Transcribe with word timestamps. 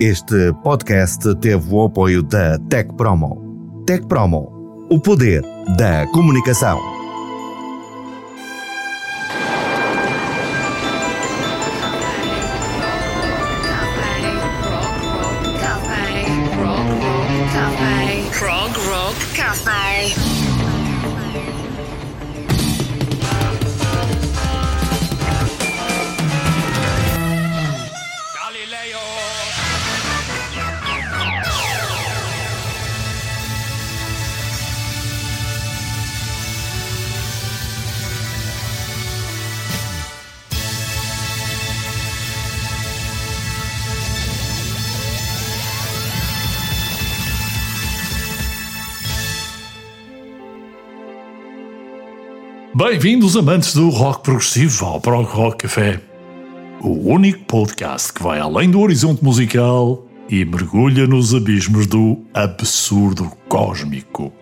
Este 0.00 0.52
podcast 0.62 1.34
teve 1.40 1.74
o 1.74 1.82
apoio 1.82 2.22
da 2.22 2.56
Tech 2.70 2.88
Promo. 2.94 3.82
Tech 3.84 4.06
Promo, 4.06 4.86
o 4.88 5.00
poder 5.00 5.42
da 5.76 6.06
comunicação. 6.12 6.97
Bem-vindos, 53.00 53.36
amantes 53.36 53.74
do 53.74 53.90
rock 53.90 54.24
progressivo, 54.24 54.84
ao 54.84 55.00
Prog 55.00 55.24
Rock 55.24 55.58
Café. 55.58 56.00
O 56.80 57.12
único 57.12 57.44
podcast 57.44 58.12
que 58.12 58.20
vai 58.20 58.40
além 58.40 58.68
do 58.68 58.80
horizonte 58.80 59.22
musical 59.22 60.04
e 60.28 60.44
mergulha 60.44 61.06
nos 61.06 61.32
abismos 61.32 61.86
do 61.86 62.18
absurdo 62.34 63.30
cósmico. 63.48 64.32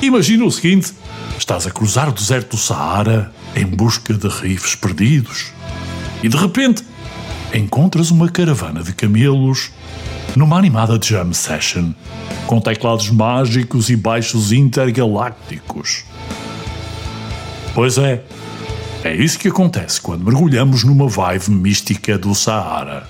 Imagina 0.00 0.44
o 0.44 0.52
seguinte: 0.52 0.92
estás 1.36 1.66
a 1.66 1.72
cruzar 1.72 2.08
o 2.08 2.12
deserto 2.12 2.50
do 2.50 2.56
Saara 2.56 3.32
em 3.56 3.66
busca 3.66 4.14
de 4.14 4.28
rifes 4.28 4.76
perdidos 4.76 5.52
e 6.22 6.28
de 6.28 6.36
repente 6.36 6.84
encontras 7.52 8.12
uma 8.12 8.28
caravana 8.28 8.80
de 8.80 8.92
camelos 8.94 9.72
numa 10.36 10.56
animada 10.56 11.00
jam 11.02 11.32
session 11.32 11.92
com 12.46 12.60
teclados 12.60 13.10
mágicos 13.10 13.90
e 13.90 13.96
baixos 13.96 14.52
intergalácticos. 14.52 16.04
Pois 17.74 17.98
é, 17.98 18.22
é 19.02 19.14
isso 19.14 19.38
que 19.38 19.48
acontece 19.48 20.00
quando 20.00 20.24
mergulhamos 20.24 20.84
numa 20.84 21.08
vibe 21.08 21.50
mística 21.50 22.16
do 22.16 22.32
Saara. 22.34 23.08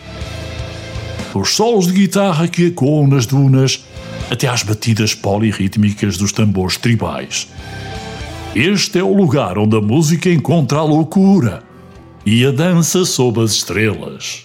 Os 1.35 1.51
solos 1.51 1.87
de 1.87 1.93
guitarra 1.93 2.49
que 2.49 2.67
ecoam 2.67 3.07
nas 3.07 3.27
dunas 3.27 3.85
até 4.31 4.49
às 4.49 4.63
batidas 4.63 5.15
polirrítmicas 5.15 6.17
dos 6.17 6.33
tambores 6.33 6.79
tribais. 6.79 7.47
Este 8.55 9.01
é 9.01 9.05
o 9.05 9.15
lugar 9.15 9.59
onde 9.59 9.77
a 9.77 9.81
música 9.81 10.31
encontra 10.31 10.79
a 10.79 10.83
loucura 10.83 11.63
e 12.25 12.47
a 12.47 12.51
dança 12.51 13.05
sob 13.05 13.43
as 13.43 13.51
estrelas. 13.51 14.44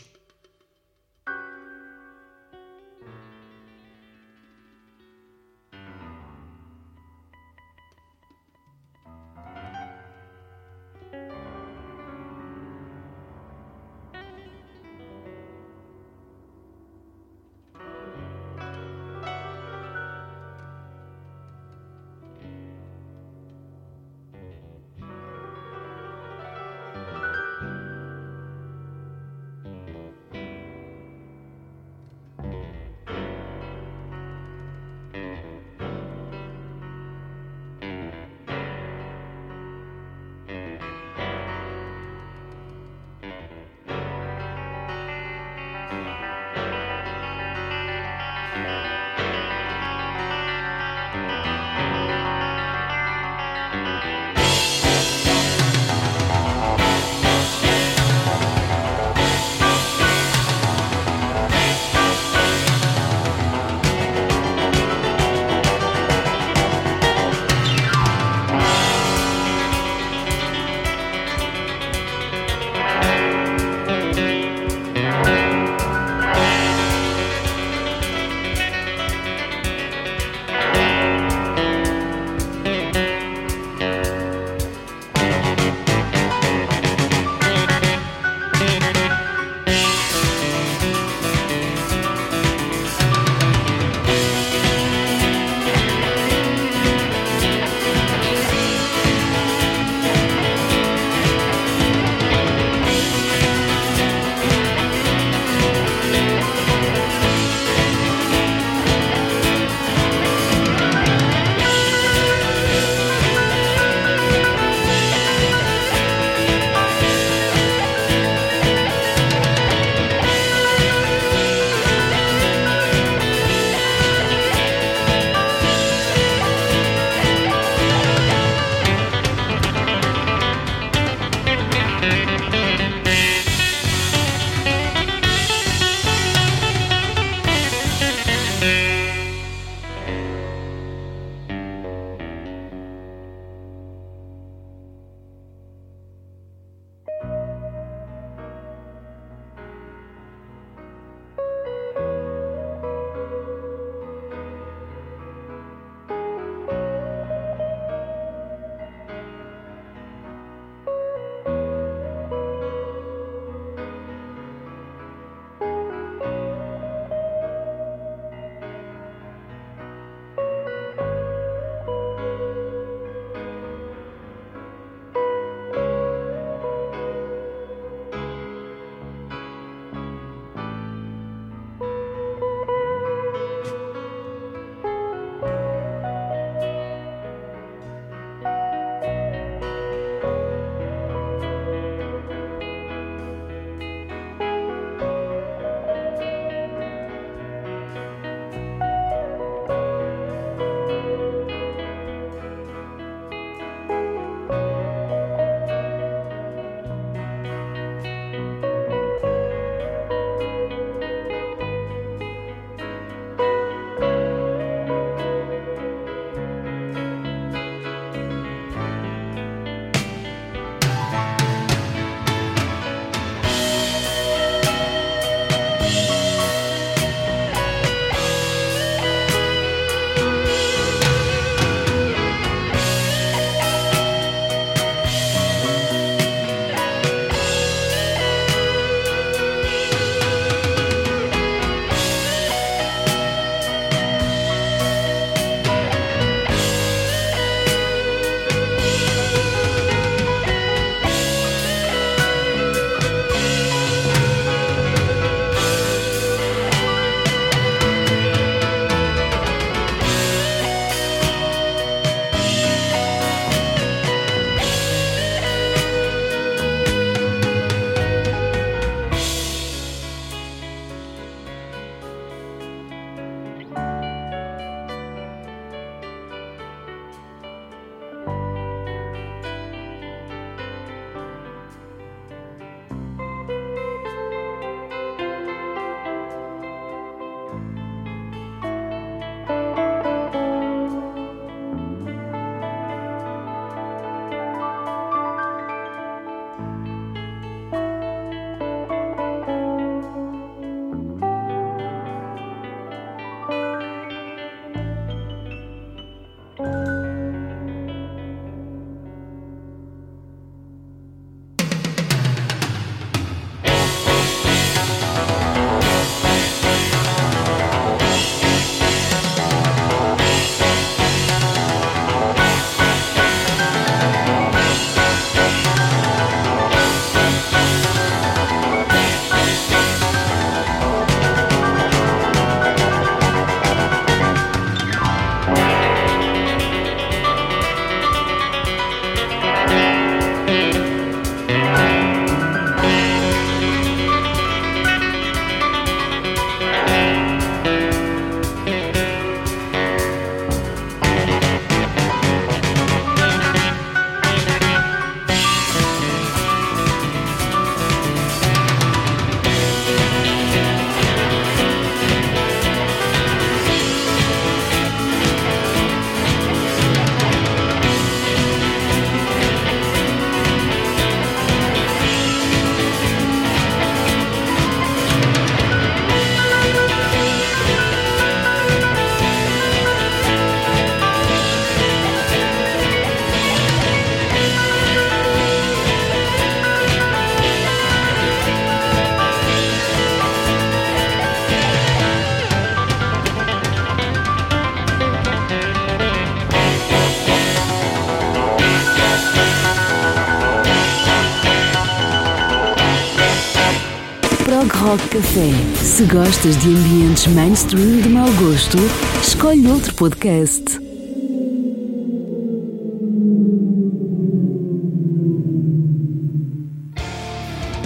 Rock 404.90 405.08
Café. 405.10 405.52
Se 405.84 406.04
gostas 406.06 406.58
de 406.58 406.68
ambientes 406.68 407.28
mainstream 407.28 408.02
de 408.02 408.10
mau 408.10 408.28
gosto, 408.34 408.80
escolhe 409.22 409.68
outro 409.68 409.94
podcast. 409.94 410.64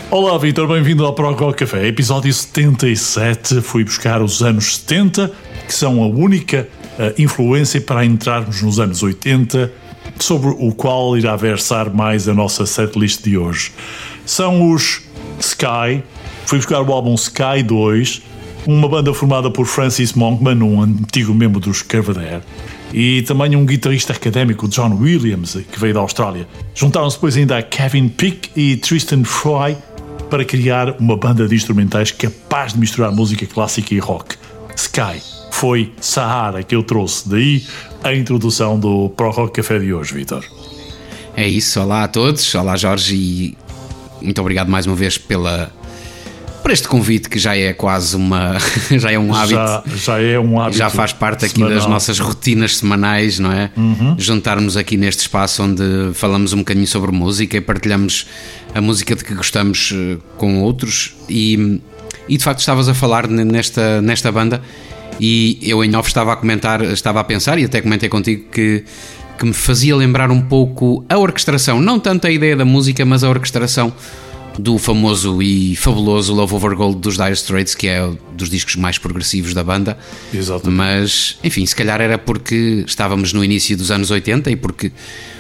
Olá, 0.10 0.38
Vitor, 0.38 0.66
bem-vindo 0.66 1.06
ao 1.06 1.14
Pro 1.14 1.34
Rock 1.34 1.66
Café. 1.66 1.88
Episódio 1.88 2.34
77. 2.34 3.60
Fui 3.60 3.84
buscar 3.84 4.22
os 4.22 4.42
anos 4.42 4.78
70, 4.78 5.30
que 5.68 5.74
são 5.74 6.02
a 6.02 6.08
única 6.08 6.70
uh, 6.98 7.22
influência 7.22 7.82
para 7.82 8.06
entrarmos 8.06 8.62
nos 8.62 8.80
anos 8.80 9.04
80, 9.04 9.70
sobre 10.18 10.52
o 10.58 10.74
qual 10.74 11.18
irá 11.18 11.36
versar 11.36 11.94
mais 11.94 12.30
a 12.30 12.34
nossa 12.34 12.66
setlist 12.66 13.22
de 13.24 13.38
hoje. 13.38 13.74
São 14.26 14.72
os 14.72 15.02
Sky, 15.38 16.02
fui 16.46 16.58
buscar 16.58 16.82
o 16.82 16.92
álbum 16.92 17.16
Sky 17.16 17.64
2, 17.66 18.22
uma 18.66 18.88
banda 18.88 19.14
formada 19.14 19.50
por 19.50 19.66
Francis 19.66 20.14
Monkman, 20.14 20.62
um 20.62 20.82
antigo 20.82 21.34
membro 21.34 21.60
dos 21.60 21.82
Curvader, 21.82 22.42
e 22.94 23.24
também 23.24 23.56
um 23.56 23.66
guitarrista 23.66 24.14
académico, 24.14 24.68
John 24.68 24.96
Williams, 24.96 25.58
que 25.72 25.80
veio 25.80 25.94
da 25.94 26.00
Austrália. 26.00 26.48
Juntaram-se 26.76 27.18
depois 27.18 27.36
ainda 27.36 27.58
a 27.58 27.64
Kevin 27.64 28.08
Pick 28.10 28.52
e 28.56 28.78
Tristan 28.78 29.24
Fry 29.24 29.76
para 30.30 30.46
criar 30.46 30.96
uma 31.00 31.18
banda 31.18 31.48
de 31.48 31.56
instrumentais 31.56 32.12
capaz 32.12 32.74
de 32.74 32.80
misturar 32.80 33.12
música 33.12 33.46
clássica 33.46 33.94
e 33.94 34.00
rock. 34.00 34.36
Sky 34.76 35.22
foi 35.52 35.92
Sahara 36.00 36.64
que 36.64 36.76
eu 36.76 36.84
trouxe, 36.84 37.30
daí 37.30 37.64
a 38.04 38.14
introdução 38.14 38.80
do 38.80 39.10
Pro 39.10 39.32
Rock 39.32 39.62
Café 39.62 39.80
de 39.80 39.94
hoje, 39.94 40.14
Vitor. 40.14 40.44
É 41.36 41.48
isso, 41.48 41.80
olá 41.80 42.04
a 42.04 42.08
todos, 42.08 42.54
olá 42.56 42.76
Jorge 42.76 43.16
e 43.16 43.58
muito 44.22 44.40
obrigado 44.40 44.70
mais 44.70 44.86
uma 44.86 44.96
vez 44.96 45.18
pela 45.18 45.72
por 46.64 46.72
este 46.72 46.88
convite 46.88 47.30
que 47.30 47.38
já 47.38 47.56
é 47.56 47.74
quase 47.74 48.16
uma 48.16 48.58
já 48.90 49.12
é 49.12 49.20
um 49.20 49.36
hábito. 49.36 49.54
já, 49.54 49.84
já 49.86 50.22
é 50.22 50.40
um 50.40 50.60
hábito 50.60 50.78
já 50.78 50.90
faz 50.90 51.12
parte 51.12 51.46
aqui 51.46 51.56
semanal. 51.56 51.78
das 51.78 51.86
nossas 51.88 52.20
rotinas 52.20 52.78
semanais 52.78 53.38
não 53.38 53.52
é? 53.52 53.70
Uhum. 53.76 54.16
juntarmos 54.18 54.78
aqui 54.78 54.96
neste 54.96 55.20
espaço 55.22 55.62
onde 55.62 55.84
falamos 56.14 56.54
um 56.54 56.60
bocadinho 56.60 56.88
sobre 56.88 57.12
música 57.12 57.58
e 57.58 57.62
partilhamos 57.62 58.28
a 58.74 58.80
música 58.80 59.14
de 59.16 59.24
que 59.24 59.36
gostamos 59.36 59.94
eh, 59.94 60.18
com 60.38 60.64
outros. 60.64 61.16
E, 61.30 61.80
e 62.28 62.38
de 62.38 62.44
facto 62.44 62.60
estavas 62.62 62.90
a 62.90 62.94
falar 62.94 63.28
nesta 63.28 64.02
nesta 64.02 64.32
banda 64.32 64.62
e 65.20 65.60
eu 65.62 65.84
em 65.84 65.96
off 65.96 66.08
estava 66.08 66.34
a 66.34 66.36
comentar 66.36 66.82
estava 66.82 67.20
a 67.20 67.24
pensar 67.24 67.60
e 67.60 67.66
até 67.66 67.82
comentei 67.82 68.10
contigo 68.10 68.46
que 68.50 68.84
que 69.38 69.46
me 69.46 69.54
fazia 69.54 69.96
lembrar 69.96 70.32
um 70.32 70.42
pouco 70.42 71.04
a 71.10 71.18
orquestração, 71.18 71.82
não 71.82 72.00
tanto 72.00 72.28
a 72.28 72.32
ideia 72.32 72.56
da 72.56 72.64
música, 72.64 73.04
mas 73.04 73.24
a 73.24 73.30
orquestração 73.30 73.92
do 74.58 74.78
famoso 74.78 75.42
e 75.42 75.76
fabuloso 75.76 76.34
Love 76.34 76.56
Over 76.56 76.76
Gold 76.76 77.00
dos 77.00 77.18
Dire 77.18 77.34
Straits, 77.34 77.76
que 77.76 77.88
é 77.88 78.04
um 78.04 78.18
dos 78.36 78.50
discos 78.50 78.76
mais 78.76 78.98
progressivos 78.98 79.54
da 79.54 79.64
banda. 79.64 79.98
Exatamente. 80.34 80.78
Mas, 80.78 81.38
enfim, 81.44 81.66
se 81.66 81.76
calhar 81.76 82.00
era 82.00 82.18
porque 82.18 82.84
estávamos 82.86 83.34
no 83.34 83.44
início 83.44 83.76
dos 83.76 83.92
anos 83.92 84.12
80 84.12 84.52
e 84.52 84.56
porque 84.56 84.92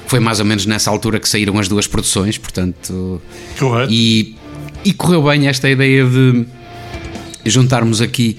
foi 0.07 0.19
mais 0.19 0.39
ou 0.39 0.45
menos 0.45 0.65
nessa 0.65 0.89
altura 0.89 1.19
que 1.19 1.27
saíram 1.27 1.57
as 1.59 1.67
duas 1.67 1.87
produções, 1.87 2.37
portanto. 2.37 3.21
Correto. 3.57 3.91
E, 3.91 4.35
e 4.83 4.93
correu 4.93 5.23
bem 5.23 5.47
esta 5.47 5.69
ideia 5.69 6.05
de 6.05 6.45
juntarmos 7.45 8.01
aqui 8.01 8.37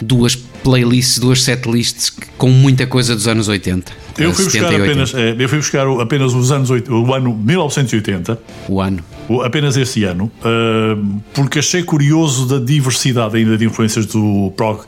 duas 0.00 0.34
playlists, 0.36 1.18
duas 1.18 1.42
setlists 1.42 2.12
com 2.36 2.50
muita 2.50 2.86
coisa 2.86 3.14
dos 3.14 3.28
anos 3.28 3.48
80. 3.48 4.07
Eu 4.24 4.34
fui 4.34 4.44
70 4.44 4.64
buscar 4.66 4.80
80, 4.80 4.84
apenas, 4.92 5.14
é, 5.14 5.42
eu 5.44 5.48
fui 5.48 5.58
buscar 5.58 5.86
o- 5.88 6.00
apenas 6.00 6.34
os 6.34 6.50
anos 6.52 6.70
o 6.70 7.14
ano 7.14 7.34
1980, 7.34 8.38
o 8.68 8.80
ano. 8.80 9.02
apenas 9.44 9.76
esse 9.76 10.04
ano, 10.04 10.30
ah, 10.44 10.96
porque 11.34 11.58
achei 11.58 11.82
curioso 11.82 12.46
da 12.46 12.58
diversidade 12.64 13.36
ainda 13.36 13.56
de 13.56 13.64
influências 13.64 14.06
do 14.06 14.52
prog 14.56 14.80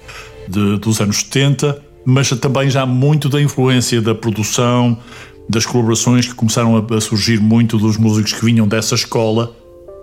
de- 0.48 0.78
dos 0.78 1.00
anos 1.00 1.18
70, 1.18 1.80
mas 2.04 2.30
também 2.30 2.68
já 2.70 2.84
muito 2.86 3.28
da 3.28 3.40
influência 3.40 4.00
da 4.00 4.14
produção, 4.14 4.96
das 5.48 5.66
colaborações 5.66 6.26
que 6.26 6.34
começaram 6.34 6.76
a, 6.76 6.94
a 6.96 7.00
surgir 7.00 7.40
muito 7.40 7.76
dos 7.76 7.96
músicos 7.96 8.32
que 8.32 8.44
vinham 8.44 8.66
dessa 8.68 8.94
escola 8.94 9.52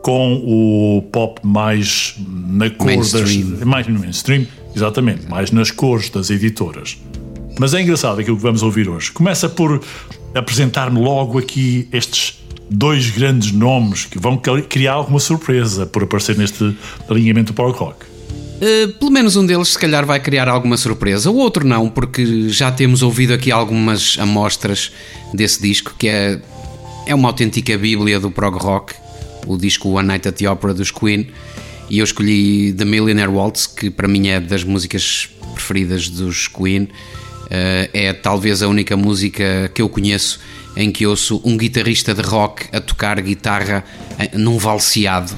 com 0.03 0.35
o 0.45 1.01
pop 1.11 1.39
mais 1.43 2.15
na 2.47 2.69
cor 2.69 2.87
Mainstream. 2.87 3.49
das 3.51 3.63
mais 3.63 3.87
no 3.87 3.99
mainstream, 3.99 4.45
exatamente, 4.75 5.27
mais 5.29 5.51
nas 5.51 5.71
cores 5.71 6.09
das 6.09 6.29
editoras. 6.29 6.97
Mas 7.59 7.73
é 7.73 7.81
engraçado 7.81 8.19
aquilo 8.19 8.37
que 8.37 8.43
vamos 8.43 8.61
ouvir 8.61 8.87
hoje. 8.87 9.11
Começa 9.11 9.49
por 9.49 9.81
apresentar-me 10.35 10.99
logo 10.99 11.39
aqui 11.39 11.87
estes 11.91 12.39
dois 12.69 13.09
grandes 13.09 13.51
nomes 13.51 14.05
que 14.05 14.19
vão 14.19 14.37
cri- 14.37 14.63
criar 14.63 14.93
alguma 14.93 15.19
surpresa 15.19 15.85
por 15.85 16.03
aparecer 16.03 16.37
neste 16.37 16.75
alinhamento 17.09 17.53
do 17.53 17.55
Power 17.55 17.73
Rock. 17.73 18.05
Uh, 18.05 18.91
pelo 18.93 19.11
menos 19.11 19.35
um 19.35 19.45
deles, 19.45 19.69
se 19.69 19.79
calhar, 19.79 20.05
vai 20.05 20.19
criar 20.19 20.47
alguma 20.49 20.77
surpresa. 20.77 21.29
O 21.31 21.35
outro 21.37 21.65
não, 21.65 21.89
porque 21.89 22.49
já 22.49 22.71
temos 22.71 23.01
ouvido 23.01 23.33
aqui 23.33 23.51
algumas 23.51 24.17
amostras 24.19 24.91
desse 25.33 25.61
disco, 25.61 25.95
que 25.97 26.07
é, 26.07 26.41
é 27.05 27.15
uma 27.15 27.29
autêntica 27.29 27.77
bíblia 27.77 28.19
do 28.19 28.29
prog 28.31 28.57
rock, 28.57 28.93
o 29.45 29.57
disco 29.57 29.89
One 29.89 30.07
Night 30.07 30.27
at 30.27 30.35
the 30.35 30.49
Opera 30.49 30.73
dos 30.73 30.91
Queen. 30.91 31.27
E 31.89 31.99
eu 31.99 32.03
escolhi 32.03 32.73
The 32.73 32.83
Millionaire 32.83 33.31
Waltz, 33.31 33.65
que 33.65 33.89
para 33.89 34.07
mim 34.07 34.27
é 34.27 34.39
das 34.41 34.63
músicas 34.63 35.29
preferidas 35.53 36.09
dos 36.09 36.47
Queen. 36.47 36.89
Uh, 37.47 37.89
é 37.93 38.13
talvez 38.13 38.61
a 38.61 38.67
única 38.67 38.97
música 38.97 39.71
que 39.73 39.81
eu 39.81 39.87
conheço 39.87 40.39
em 40.75 40.91
que 40.91 41.07
ouço 41.07 41.41
um 41.43 41.57
guitarrista 41.57 42.13
de 42.13 42.21
rock 42.21 42.65
a 42.71 42.79
tocar 42.79 43.19
guitarra 43.21 43.83
eh, 44.19 44.37
num 44.37 44.57
valseado. 44.57 45.33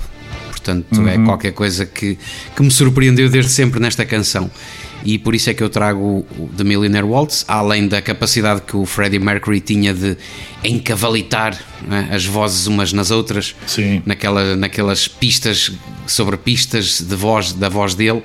Portanto, 0.49 1.07
é 1.07 1.17
qualquer 1.23 1.53
coisa 1.53 1.85
que, 1.85 2.17
que 2.55 2.61
me 2.61 2.69
surpreendeu 2.69 3.29
desde 3.29 3.51
sempre 3.51 3.79
nesta 3.79 4.05
canção. 4.05 4.51
E 5.03 5.17
por 5.17 5.33
isso 5.33 5.49
é 5.49 5.53
que 5.53 5.63
eu 5.63 5.69
trago 5.69 6.25
o 6.37 6.49
The 6.57 6.63
Millionaire 6.63 7.07
Waltz, 7.07 7.45
além 7.47 7.87
da 7.87 8.01
capacidade 8.01 8.61
que 8.61 8.75
o 8.75 8.85
Freddie 8.85 9.19
Mercury 9.19 9.61
tinha 9.61 9.93
de 9.93 10.17
encavalitar 10.63 11.57
é, 11.89 12.15
as 12.15 12.25
vozes 12.25 12.67
umas 12.67 12.91
nas 12.91 13.09
outras, 13.11 13.55
Sim. 13.65 14.01
Naquela, 14.05 14.55
naquelas 14.55 15.07
pistas 15.07 15.71
sobre 16.05 16.35
pistas 16.37 17.01
de 17.01 17.15
voz, 17.15 17.53
da 17.53 17.69
voz 17.69 17.95
dele. 17.95 18.21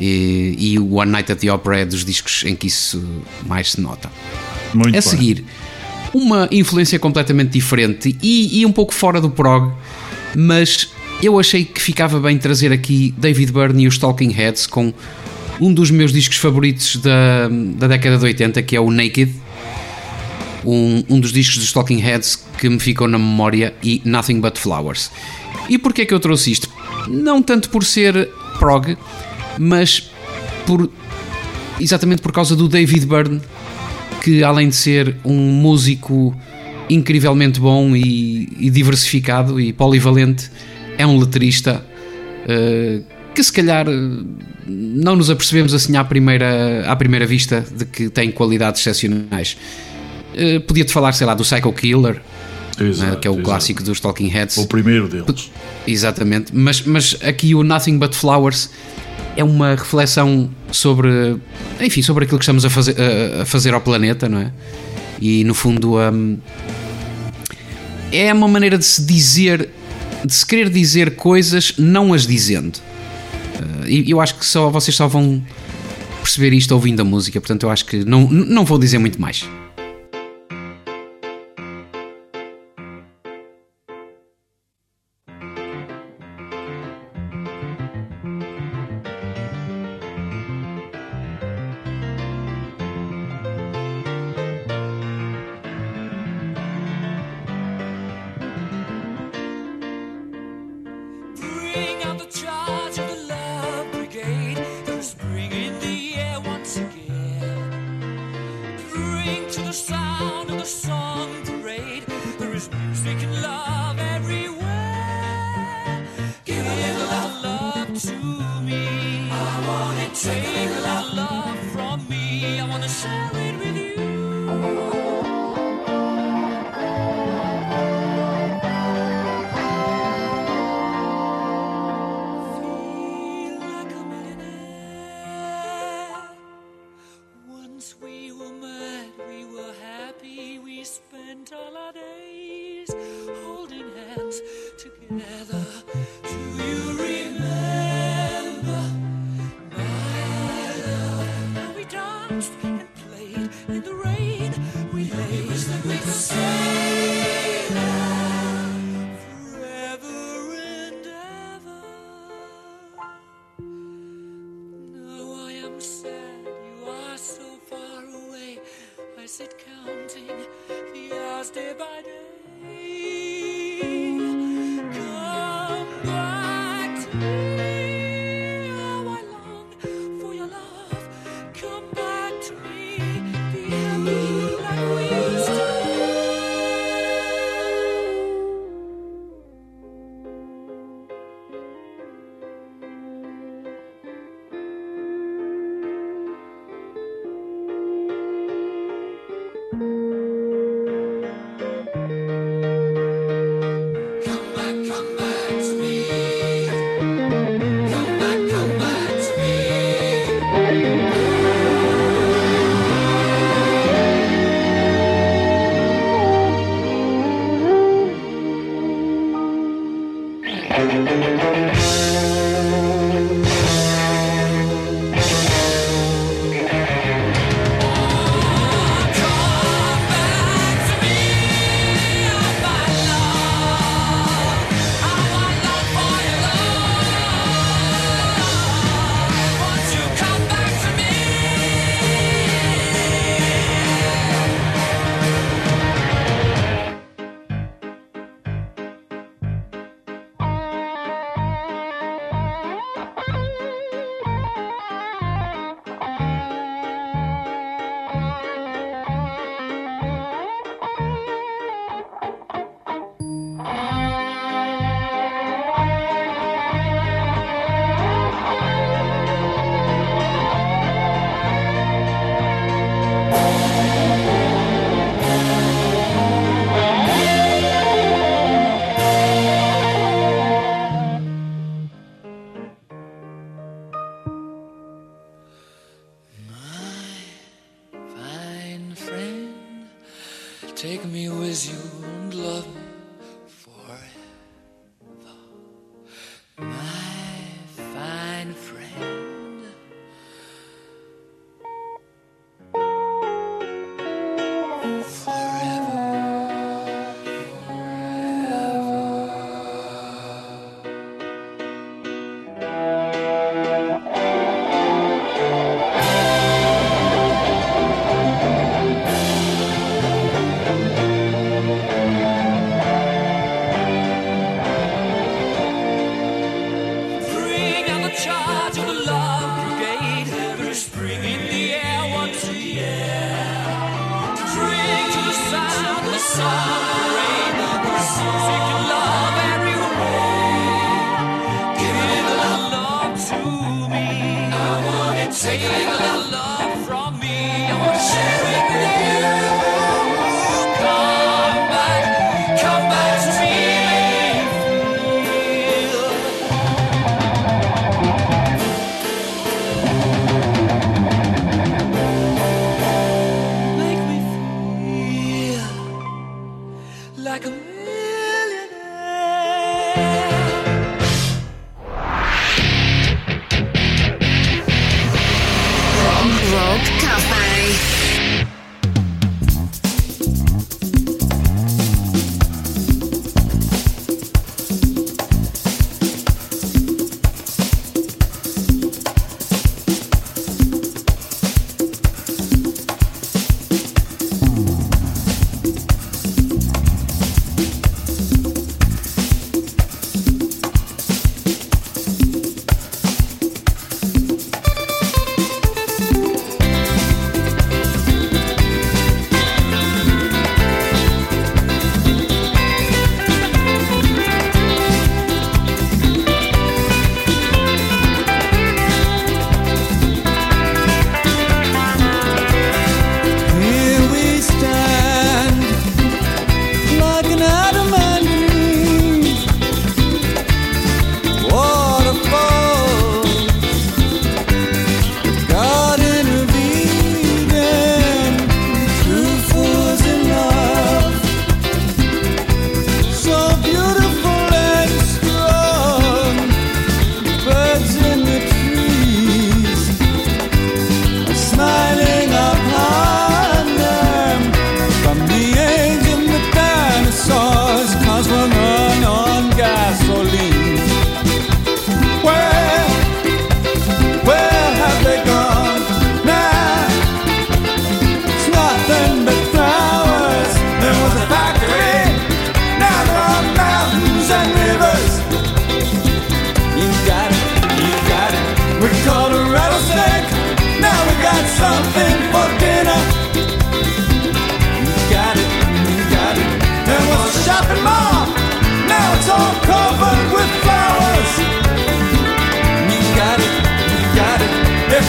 E, 0.00 0.54
e 0.58 0.78
o 0.78 0.94
One 0.94 1.10
Night 1.10 1.32
at 1.32 1.38
the 1.38 1.50
Opera 1.50 1.80
é 1.80 1.84
dos 1.84 2.04
discos 2.04 2.44
em 2.44 2.54
que 2.54 2.66
isso 2.66 3.02
mais 3.46 3.72
se 3.72 3.80
nota. 3.80 4.10
Muito 4.74 4.88
A 4.88 4.92
bem. 4.92 5.00
seguir, 5.00 5.44
uma 6.12 6.48
influência 6.50 6.98
completamente 6.98 7.50
diferente 7.50 8.16
e, 8.22 8.60
e 8.60 8.66
um 8.66 8.72
pouco 8.72 8.92
fora 8.94 9.20
do 9.20 9.30
prog, 9.30 9.72
mas 10.34 10.88
eu 11.22 11.38
achei 11.38 11.64
que 11.64 11.80
ficava 11.80 12.20
bem 12.20 12.36
trazer 12.36 12.72
aqui 12.72 13.14
David 13.16 13.52
Byrne 13.52 13.84
e 13.84 13.86
os 13.86 13.96
Talking 13.98 14.30
Heads 14.30 14.66
com 14.66 14.92
um 15.60 15.72
dos 15.72 15.90
meus 15.90 16.12
discos 16.12 16.36
favoritos 16.36 16.96
da, 16.96 17.48
da 17.76 17.88
década 17.88 18.18
de 18.18 18.24
80, 18.24 18.62
que 18.62 18.76
é 18.76 18.80
o 18.80 18.90
Naked. 18.90 19.32
Um, 20.64 21.04
um 21.08 21.20
dos 21.20 21.32
discos 21.32 21.58
dos 21.58 21.72
Talking 21.72 22.00
Heads 22.00 22.44
que 22.58 22.68
me 22.68 22.78
ficou 22.80 23.06
na 23.06 23.18
memória 23.18 23.74
e 23.82 24.02
Nothing 24.04 24.40
But 24.40 24.58
Flowers. 24.58 25.10
E 25.68 25.78
porquê 25.78 26.02
é 26.02 26.04
que 26.04 26.12
eu 26.12 26.20
trouxe 26.20 26.50
isto? 26.50 26.68
Não 27.08 27.40
tanto 27.40 27.70
por 27.70 27.84
ser 27.84 28.28
prog, 28.58 28.96
mas 29.58 30.10
por 30.66 30.90
exatamente 31.80 32.22
por 32.22 32.32
causa 32.32 32.56
do 32.56 32.68
David 32.68 33.06
Byrne 33.06 33.40
que 34.22 34.42
além 34.42 34.68
de 34.68 34.76
ser 34.76 35.16
um 35.24 35.36
músico 35.36 36.34
incrivelmente 36.88 37.60
bom 37.60 37.94
e, 37.94 38.48
e 38.58 38.70
diversificado 38.70 39.60
e 39.60 39.72
polivalente, 39.72 40.50
é 40.98 41.06
um 41.06 41.18
letrista 41.18 41.84
eh, 42.48 43.00
que 43.34 43.42
se 43.42 43.52
calhar 43.52 43.86
eh, 43.88 43.92
não 44.66 45.16
nos 45.16 45.30
apercebemos 45.30 45.74
assim 45.74 45.96
à 45.96 46.04
primeira, 46.04 46.84
à 46.90 46.96
primeira 46.96 47.26
vista 47.26 47.64
de 47.70 47.84
que 47.84 48.08
tem 48.08 48.30
qualidades 48.30 48.80
excepcionais. 48.80 49.56
Eh, 50.34 50.60
Podia-te 50.60 50.92
falar, 50.92 51.12
sei 51.12 51.26
lá, 51.26 51.34
do 51.34 51.42
Psycho 51.42 51.72
Killer, 51.72 52.20
Exato, 52.78 53.10
né, 53.12 53.16
que 53.16 53.26
é 53.26 53.30
o 53.30 53.34
exato. 53.34 53.44
clássico 53.44 53.82
dos 53.82 54.00
Talking 54.00 54.28
Heads. 54.28 54.56
O 54.58 54.66
primeiro 54.66 55.08
deles. 55.08 55.50
Exatamente, 55.86 56.54
mas, 56.54 56.82
mas 56.82 57.16
aqui 57.22 57.54
o 57.54 57.62
Nothing 57.62 57.98
But 57.98 58.14
Flowers 58.14 58.70
é 59.36 59.44
uma 59.44 59.70
reflexão 59.74 60.50
sobre, 60.70 61.36
enfim, 61.80 62.02
sobre 62.02 62.24
aquilo 62.24 62.38
que 62.38 62.44
estamos 62.44 62.64
a 62.64 62.70
fazer, 62.70 62.96
a, 63.40 63.44
fazer 63.44 63.74
ao 63.74 63.80
planeta, 63.80 64.28
não 64.28 64.38
é? 64.38 64.52
E 65.20 65.44
no 65.44 65.54
fundo 65.54 65.98
hum, 65.98 66.38
é 68.12 68.32
uma 68.32 68.48
maneira 68.48 68.78
de 68.78 68.84
se 68.84 69.04
dizer, 69.04 69.68
de 70.24 70.34
se 70.34 70.44
querer 70.44 70.68
dizer 70.68 71.16
coisas 71.16 71.74
não 71.78 72.12
as 72.12 72.26
dizendo. 72.26 72.76
Uh, 72.76 73.88
E 73.88 74.10
eu 74.10 74.20
acho 74.20 74.34
que 74.36 74.44
só 74.44 74.70
vocês 74.70 74.94
só 74.96 75.06
vão 75.06 75.42
perceber 76.22 76.52
isto 76.52 76.72
ouvindo 76.72 77.00
a 77.00 77.04
música, 77.04 77.40
portanto 77.40 77.62
eu 77.64 77.70
acho 77.70 77.84
que 77.84 78.04
não, 78.04 78.28
não 78.28 78.64
vou 78.64 78.78
dizer 78.78 78.98
muito 78.98 79.20
mais. 79.20 79.48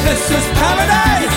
this 0.08 0.32
is 0.32 0.48
paradise. 0.60 1.37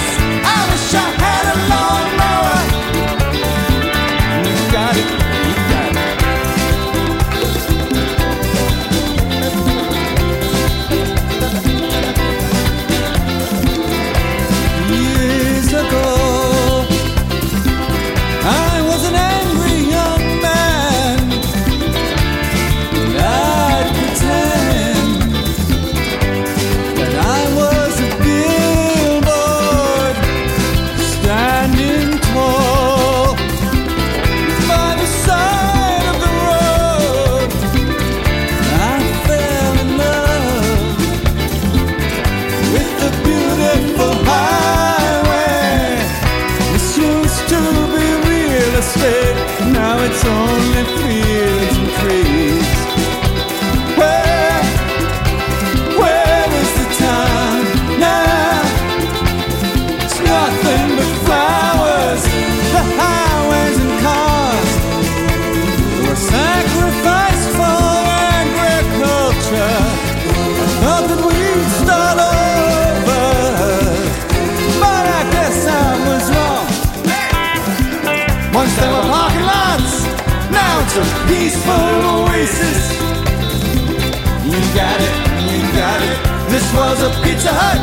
Smells 87.01 87.17
a 87.17 87.23
Pizza 87.23 87.53
Hut. 87.53 87.81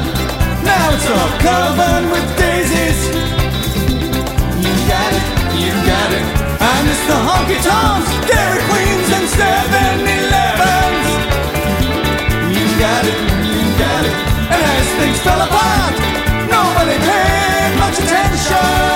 Now 0.63 0.93
it's 0.93 1.07
all 1.09 1.31
covered 1.41 2.05
with 2.11 2.27
daisies. 2.37 2.99
You 4.61 4.73
got 4.85 5.11
it, 5.13 5.25
you 5.57 5.73
got 5.85 6.09
it. 6.13 6.25
I 6.61 6.75
miss 6.85 7.01
the 7.09 7.17
honky 7.27 7.59
tonks, 7.65 8.09
Dairy 8.29 8.61
Queens, 8.69 9.09
and 9.17 9.27
7 9.29 10.07
Elevens. 10.17 11.07
You 12.53 12.65
got 12.79 13.03
it, 13.05 13.17
you 13.45 13.65
got 13.81 14.03
it. 14.05 14.15
And 14.53 14.61
as 14.75 14.87
things 14.99 15.19
fell 15.21 15.41
apart, 15.41 15.93
nobody 16.49 16.97
paid 17.09 17.71
much 17.79 17.97
attention. 17.99 18.86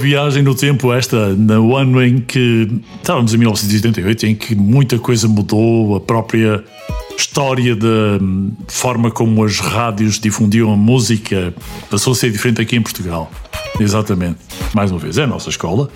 Viagem 0.00 0.42
no 0.42 0.54
tempo 0.54 0.92
esta, 0.92 1.34
na 1.36 1.54
ano 1.54 2.02
em 2.02 2.18
que 2.18 2.68
estávamos 2.96 3.32
em 3.32 3.38
1988, 3.38 4.26
em 4.26 4.34
que 4.34 4.54
muita 4.54 4.98
coisa 4.98 5.28
mudou, 5.28 5.94
a 5.94 6.00
própria 6.00 6.64
história 7.16 7.76
da 7.76 8.18
hum, 8.20 8.52
forma 8.66 9.10
como 9.10 9.44
as 9.44 9.60
rádios 9.60 10.18
difundiam 10.18 10.72
a 10.72 10.76
música 10.76 11.54
passou 11.90 12.12
a 12.12 12.16
ser 12.16 12.32
diferente 12.32 12.60
aqui 12.60 12.76
em 12.76 12.82
Portugal. 12.82 13.30
Exatamente. 13.78 14.38
Mais 14.74 14.90
uma 14.90 14.98
vez, 14.98 15.18
é 15.18 15.24
a 15.24 15.26
nossa 15.26 15.50
escola. 15.50 15.90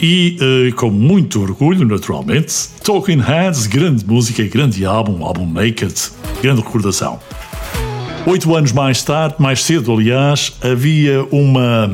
E 0.00 0.36
eh, 0.40 0.72
com 0.72 0.90
muito 0.90 1.42
orgulho, 1.42 1.84
naturalmente, 1.84 2.54
Talking 2.84 3.20
Heads, 3.20 3.66
grande 3.66 4.06
música, 4.06 4.44
grande 4.44 4.84
álbum, 4.84 5.24
álbum 5.24 5.46
Naked, 5.50 5.94
grande 6.40 6.60
recordação. 6.60 7.18
Oito 8.26 8.54
anos 8.54 8.72
mais 8.72 9.02
tarde, 9.02 9.36
mais 9.38 9.62
cedo, 9.62 9.92
aliás, 9.92 10.52
havia 10.62 11.24
uma, 11.30 11.90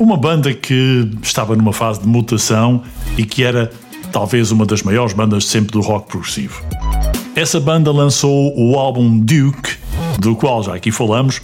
uma 0.00 0.16
banda 0.16 0.54
que 0.54 1.10
estava 1.22 1.54
numa 1.54 1.72
fase 1.72 2.00
de 2.00 2.06
mutação 2.06 2.82
e 3.18 3.24
que 3.24 3.44
era 3.44 3.70
talvez 4.10 4.50
uma 4.50 4.64
das 4.64 4.82
maiores 4.82 5.12
bandas 5.12 5.44
sempre 5.44 5.72
do 5.72 5.80
rock 5.80 6.08
progressivo. 6.08 6.62
Essa 7.36 7.60
banda 7.60 7.92
lançou 7.92 8.52
o 8.58 8.78
álbum 8.78 9.18
Duke, 9.18 9.76
do 10.18 10.34
qual 10.34 10.62
já 10.62 10.74
aqui 10.74 10.90
falamos, 10.90 11.42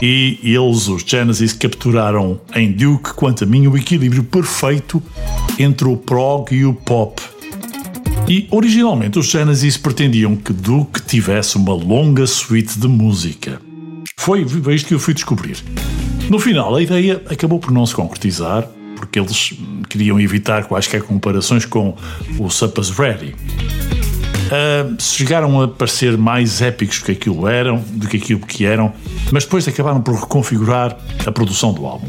e 0.00 0.38
eles, 0.42 0.88
os 0.88 1.02
Genesis, 1.02 1.52
capturaram 1.52 2.40
em 2.54 2.70
Duke, 2.70 3.14
quanto 3.14 3.44
a 3.44 3.46
mim, 3.46 3.66
o 3.66 3.76
equilíbrio 3.76 4.22
perfeito 4.22 5.02
entre 5.58 5.88
o 5.88 5.96
prog 5.96 6.54
e 6.54 6.64
o 6.64 6.74
pop. 6.74 7.20
E 8.26 8.48
originalmente 8.50 9.18
os 9.18 9.26
Genesis 9.26 9.76
pretendiam 9.76 10.34
que 10.34 10.52
Duke 10.52 11.02
tivesse 11.02 11.56
uma 11.56 11.74
longa 11.74 12.26
suite 12.26 12.78
de 12.78 12.88
música. 12.88 13.60
Foi 14.16 14.46
isto 14.74 14.88
que 14.88 14.94
eu 14.94 14.98
fui 14.98 15.12
descobrir. 15.12 15.62
No 16.30 16.38
final, 16.38 16.74
a 16.74 16.80
ideia 16.80 17.22
acabou 17.28 17.58
por 17.58 17.70
não 17.70 17.84
se 17.84 17.94
concretizar, 17.94 18.66
porque 18.96 19.18
eles 19.18 19.52
queriam 19.90 20.18
evitar 20.18 20.64
quaisquer 20.64 21.02
comparações 21.02 21.66
com 21.66 21.94
o 22.38 22.48
Supper's 22.48 22.88
Ready. 22.90 23.34
Ah, 24.50 24.94
chegaram 24.98 25.60
a 25.60 25.68
parecer 25.68 26.16
mais 26.16 26.62
épicos 26.62 27.00
do 27.00 27.04
que 27.04 27.12
aquilo 27.12 27.46
eram, 27.46 27.84
do 27.90 28.08
que 28.08 28.16
aquilo 28.16 28.40
que 28.40 28.64
eram, 28.64 28.92
mas 29.30 29.44
depois 29.44 29.68
acabaram 29.68 30.00
por 30.00 30.14
reconfigurar 30.14 30.96
a 31.26 31.30
produção 31.30 31.74
do 31.74 31.84
álbum. 31.84 32.08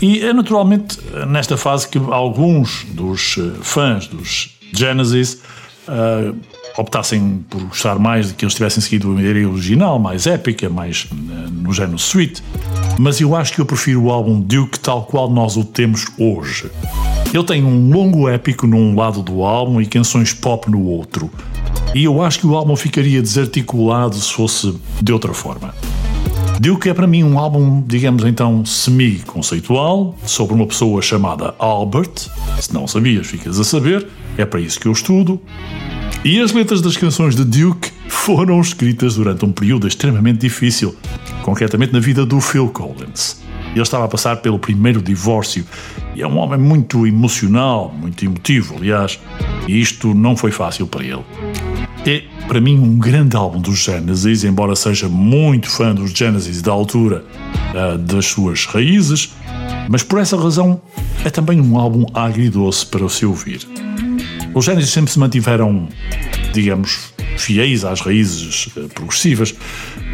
E 0.00 0.20
é 0.20 0.32
naturalmente 0.32 0.98
nesta 1.26 1.56
fase 1.56 1.88
que 1.88 1.98
alguns 1.98 2.84
dos 2.90 3.36
eh, 3.38 3.58
fãs 3.62 4.06
dos 4.06 4.53
Genesis 4.78 5.40
ah, 5.86 6.32
optassem 6.76 7.44
por 7.48 7.62
gostar 7.64 7.98
mais 7.98 8.28
de 8.28 8.34
que 8.34 8.44
eles 8.44 8.54
tivessem 8.54 8.82
seguido 8.82 9.16
a 9.16 9.20
ideia 9.20 9.48
original, 9.48 9.98
mais 9.98 10.26
épica, 10.26 10.68
mais 10.68 11.06
eh, 11.12 11.50
no 11.52 11.72
género 11.72 11.98
suite. 11.98 12.42
Mas 12.98 13.20
eu 13.20 13.36
acho 13.36 13.52
que 13.52 13.60
eu 13.60 13.66
prefiro 13.66 14.02
o 14.02 14.10
álbum 14.10 14.40
Duke 14.40 14.80
tal 14.80 15.04
qual 15.04 15.30
nós 15.30 15.56
o 15.56 15.64
temos 15.64 16.06
hoje. 16.18 16.70
Ele 17.32 17.44
tem 17.44 17.62
um 17.62 17.90
longo 17.90 18.28
épico 18.28 18.66
num 18.66 18.96
lado 18.96 19.22
do 19.22 19.44
álbum 19.44 19.80
e 19.80 19.86
canções 19.86 20.32
pop 20.32 20.68
no 20.70 20.84
outro. 20.84 21.30
E 21.94 22.04
eu 22.04 22.22
acho 22.22 22.40
que 22.40 22.46
o 22.46 22.56
álbum 22.56 22.74
ficaria 22.74 23.22
desarticulado 23.22 24.16
se 24.16 24.32
fosse 24.32 24.74
de 25.00 25.12
outra 25.12 25.32
forma. 25.32 25.72
Duke 26.60 26.88
é 26.88 26.94
para 26.94 27.06
mim 27.06 27.22
um 27.22 27.38
álbum, 27.38 27.82
digamos 27.86 28.24
então, 28.24 28.64
semi-conceitual, 28.64 30.16
sobre 30.24 30.54
uma 30.54 30.66
pessoa 30.66 31.02
chamada 31.02 31.54
Albert. 31.58 32.28
Se 32.60 32.72
não 32.72 32.86
sabias, 32.88 33.26
ficas 33.26 33.58
a 33.58 33.64
saber, 33.64 34.06
é 34.36 34.44
para 34.44 34.60
isso 34.60 34.78
que 34.78 34.86
eu 34.86 34.92
estudo. 34.92 35.40
E 36.24 36.40
as 36.40 36.52
letras 36.52 36.80
das 36.80 36.96
canções 36.96 37.36
de 37.36 37.44
Duke 37.44 37.90
foram 38.08 38.60
escritas 38.60 39.16
durante 39.16 39.44
um 39.44 39.52
período 39.52 39.86
extremamente 39.86 40.38
difícil, 40.38 40.96
concretamente 41.42 41.92
na 41.92 42.00
vida 42.00 42.24
do 42.24 42.40
Phil 42.40 42.68
Collins. 42.68 43.42
Ele 43.72 43.82
estava 43.82 44.04
a 44.04 44.08
passar 44.08 44.36
pelo 44.36 44.58
primeiro 44.58 45.02
divórcio 45.02 45.66
e 46.14 46.22
é 46.22 46.26
um 46.26 46.38
homem 46.38 46.58
muito 46.58 47.06
emocional, 47.06 47.92
muito 47.92 48.24
emotivo, 48.24 48.76
aliás, 48.76 49.18
e 49.66 49.80
isto 49.80 50.14
não 50.14 50.36
foi 50.36 50.52
fácil 50.52 50.86
para 50.86 51.04
ele. 51.04 51.24
É, 52.06 52.22
para 52.46 52.60
mim, 52.60 52.78
um 52.78 52.98
grande 52.98 53.36
álbum 53.36 53.60
dos 53.60 53.78
Genesis, 53.78 54.44
embora 54.44 54.76
seja 54.76 55.08
muito 55.08 55.68
fã 55.68 55.94
dos 55.94 56.12
Genesis 56.12 56.62
da 56.62 56.70
altura 56.70 57.24
ah, 57.74 57.96
das 57.96 58.26
suas 58.26 58.66
raízes, 58.66 59.34
mas 59.88 60.02
por 60.02 60.20
essa 60.20 60.36
razão 60.36 60.80
é 61.24 61.30
também 61.30 61.60
um 61.60 61.76
álbum 61.78 62.06
agridoce 62.14 62.86
para 62.86 63.08
se 63.08 63.26
ouvir. 63.26 63.66
Os 64.54 64.64
Genesis 64.64 64.90
sempre 64.90 65.10
se 65.10 65.18
mantiveram, 65.18 65.88
digamos, 66.52 67.12
fiéis 67.36 67.84
às 67.84 68.00
raízes 68.00 68.68
eh, 68.76 68.82
progressivas, 68.94 69.54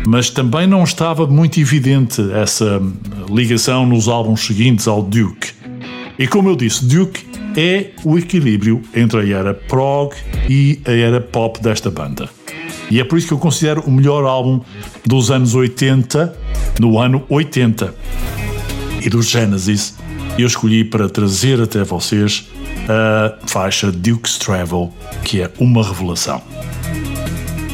mas 0.06 0.30
também 0.30 0.66
não 0.66 0.82
estava 0.82 1.26
muito 1.26 1.60
evidente 1.60 2.22
essa 2.32 2.80
ligação 3.30 3.84
nos 3.84 4.08
álbuns 4.08 4.46
seguintes 4.46 4.88
ao 4.88 5.02
Duke. 5.02 5.52
E 6.18 6.26
como 6.26 6.48
eu 6.48 6.56
disse, 6.56 6.84
Duke 6.84 7.26
é 7.56 7.90
o 8.04 8.18
equilíbrio 8.18 8.82
entre 8.94 9.20
a 9.20 9.38
era 9.38 9.54
prog 9.54 10.14
e 10.48 10.80
a 10.86 10.90
era 10.90 11.20
pop 11.20 11.60
desta 11.62 11.90
banda. 11.90 12.28
E 12.90 12.98
é 12.98 13.04
por 13.04 13.18
isso 13.18 13.28
que 13.28 13.34
eu 13.34 13.38
considero 13.38 13.82
o 13.82 13.90
melhor 13.90 14.24
álbum 14.24 14.60
dos 15.06 15.30
anos 15.30 15.54
80, 15.54 16.34
no 16.80 16.98
ano 16.98 17.24
80. 17.28 17.94
E 19.04 19.08
dos 19.08 19.28
Genesis, 19.28 19.94
eu 20.38 20.46
escolhi 20.46 20.82
para 20.84 21.08
trazer 21.08 21.60
até 21.60 21.84
vocês 21.84 22.48
a 22.88 23.46
faixa 23.46 23.90
Duke's 23.92 24.38
Travel, 24.38 24.92
que 25.24 25.40
é 25.40 25.50
uma 25.58 25.82
revelação. 25.86 26.42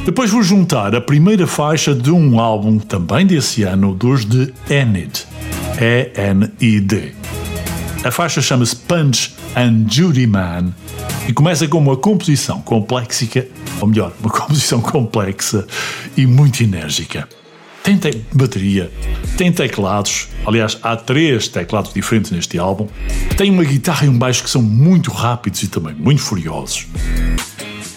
Depois 0.05 0.31
vou 0.31 0.43
juntar 0.43 0.95
a 0.95 1.01
primeira 1.01 1.47
faixa 1.47 1.95
de 1.95 2.11
um 2.11 2.39
álbum 2.39 2.79
também 2.79 3.27
desse 3.27 3.65
ano 3.65 3.95
dos 3.95 4.25
de 4.25 4.53
Enid. 4.71 5.27
E-N-I-D. 5.81 7.13
A 8.05 8.11
faixa 8.11 8.41
chama-se 8.41 8.77
Punch 8.77 9.35
and 9.57 9.87
Judy 9.91 10.27
Man 10.27 10.73
e 11.29 11.33
começa 11.33 11.67
com 11.67 11.79
uma 11.79 11.97
composição 11.97 12.61
complexa, 12.61 13.47
ou 13.81 13.89
melhor, 13.89 14.13
uma 14.21 14.31
composição 14.31 14.81
complexa 14.81 15.67
e 16.17 16.25
muito 16.25 16.63
enérgica. 16.63 17.29
Tem 17.87 17.97
te 17.97 18.21
bateria, 18.33 18.91
tem 19.37 19.53
teclados, 19.53 20.27
aliás, 20.45 20.77
há 20.83 20.97
três 20.97 21.47
teclados 21.47 21.95
diferentes 21.95 22.33
neste 22.33 22.59
álbum, 22.59 22.89
tem 23.37 23.49
uma 23.49 23.63
guitarra 23.63 24.07
e 24.07 24.09
um 24.09 24.19
baixo 24.19 24.43
que 24.43 24.51
são 24.51 24.61
muito 24.61 25.09
rápidos 25.13 25.63
e 25.63 25.69
também 25.69 25.95
muito 25.95 26.21
furiosos. 26.21 26.89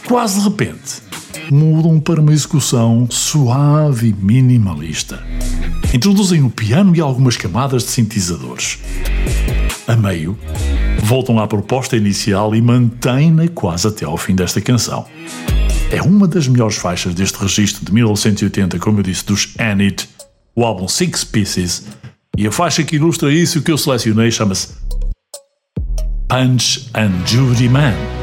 Quase 0.07 0.37
de 0.37 0.47
repente, 0.47 1.01
mudam 1.49 1.99
para 1.99 2.21
uma 2.21 2.31
execução 2.31 3.07
suave 3.09 4.09
e 4.09 4.13
minimalista. 4.13 5.23
Introduzem 5.91 6.43
o 6.43 6.51
piano 6.51 6.95
e 6.95 7.01
algumas 7.01 7.35
camadas 7.35 7.81
de 7.81 7.89
sintetizadores. 7.89 8.77
A 9.87 9.95
meio, 9.95 10.37
voltam 11.01 11.39
à 11.39 11.47
proposta 11.47 11.97
inicial 11.97 12.53
e 12.53 12.61
mantêm-na 12.61 13.47
quase 13.47 13.87
até 13.87 14.05
ao 14.05 14.17
fim 14.17 14.35
desta 14.35 14.61
canção. 14.61 15.07
É 15.91 16.01
uma 16.03 16.27
das 16.27 16.47
melhores 16.47 16.77
faixas 16.77 17.15
deste 17.15 17.37
registro 17.39 17.83
de 17.83 17.91
1980, 17.91 18.77
como 18.77 18.99
eu 18.99 19.03
disse, 19.03 19.25
dos 19.25 19.55
Anit, 19.57 20.07
o 20.55 20.63
álbum 20.63 20.87
Six 20.87 21.23
Pieces, 21.23 21.87
e 22.37 22.45
a 22.45 22.51
faixa 22.51 22.83
que 22.83 22.95
ilustra 22.95 23.33
isso 23.33 23.61
que 23.61 23.71
eu 23.71 23.77
selecionei 23.77 24.29
chama-se 24.29 24.69
Punch 26.27 26.89
and 26.93 27.25
Judy 27.25 27.67
Man. 27.67 28.18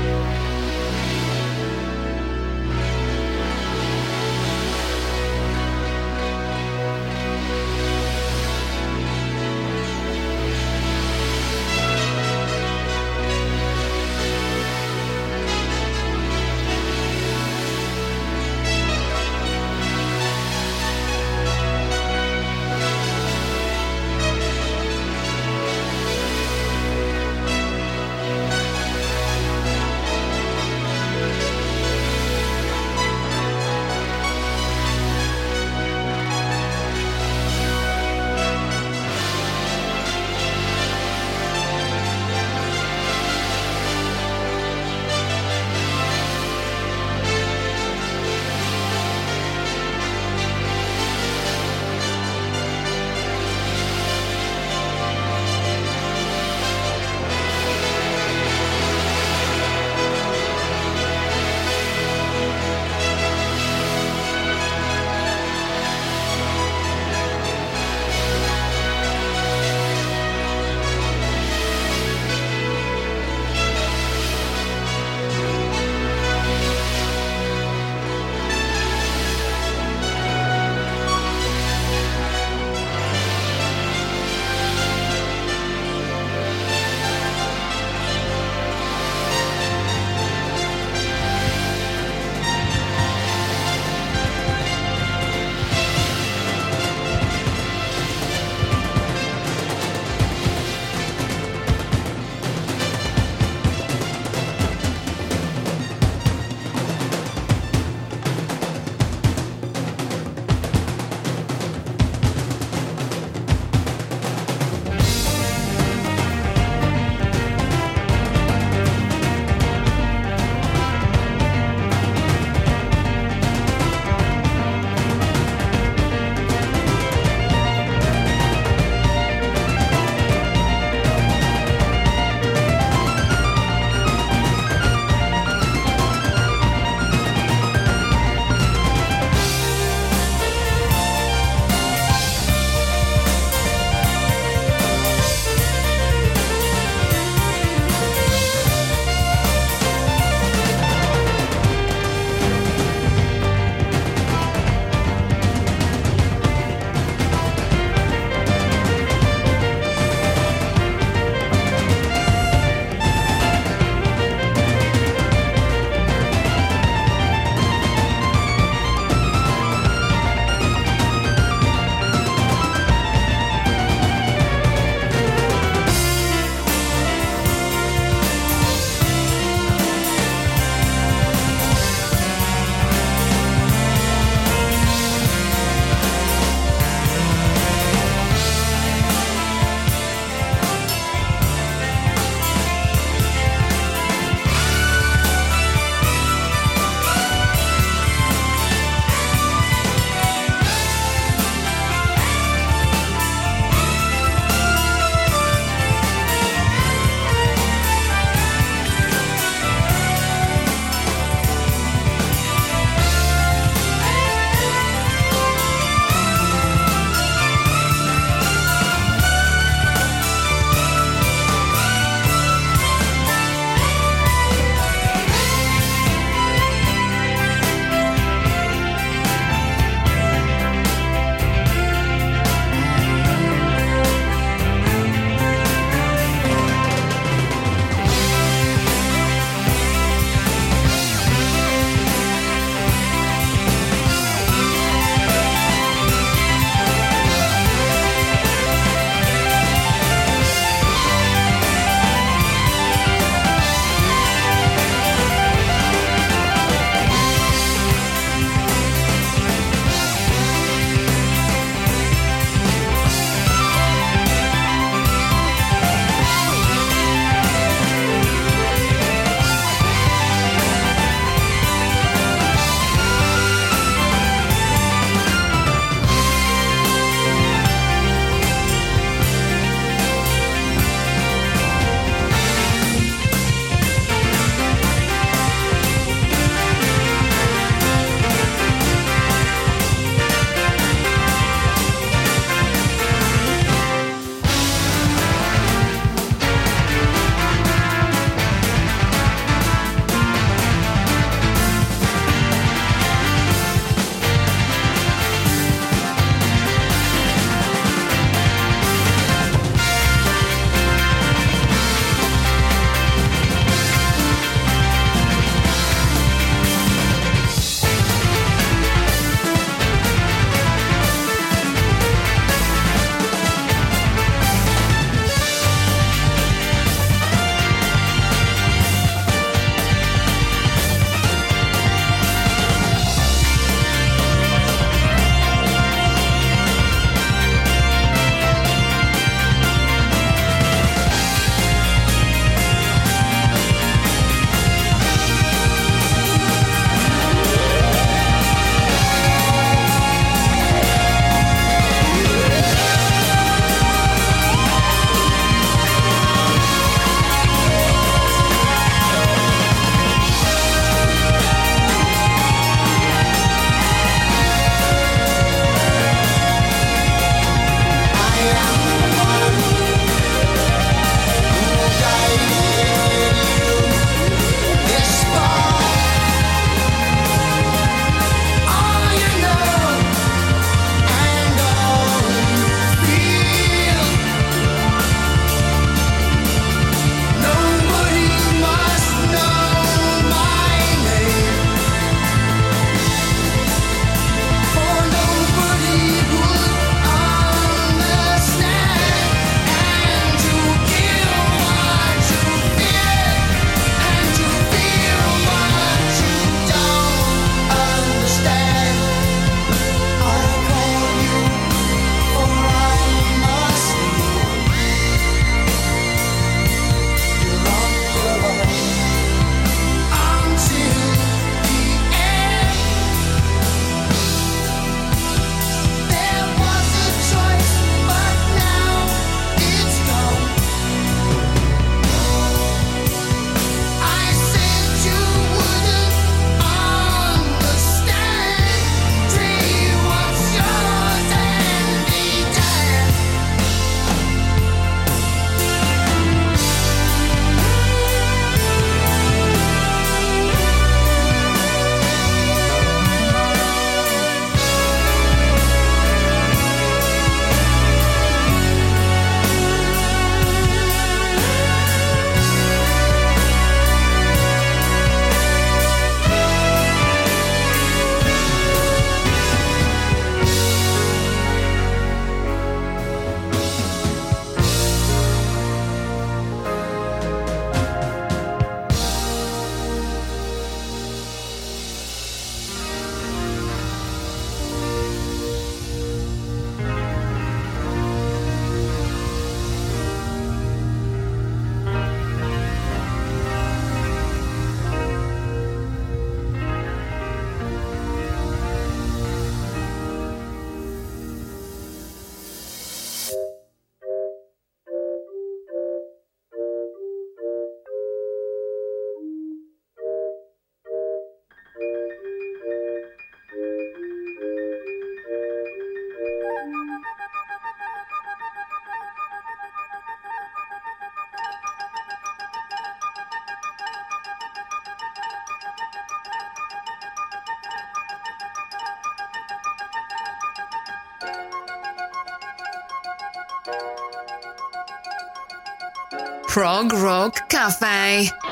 Prog 536.57 536.91
Rock 536.95 537.51
Cafe. 537.51 538.46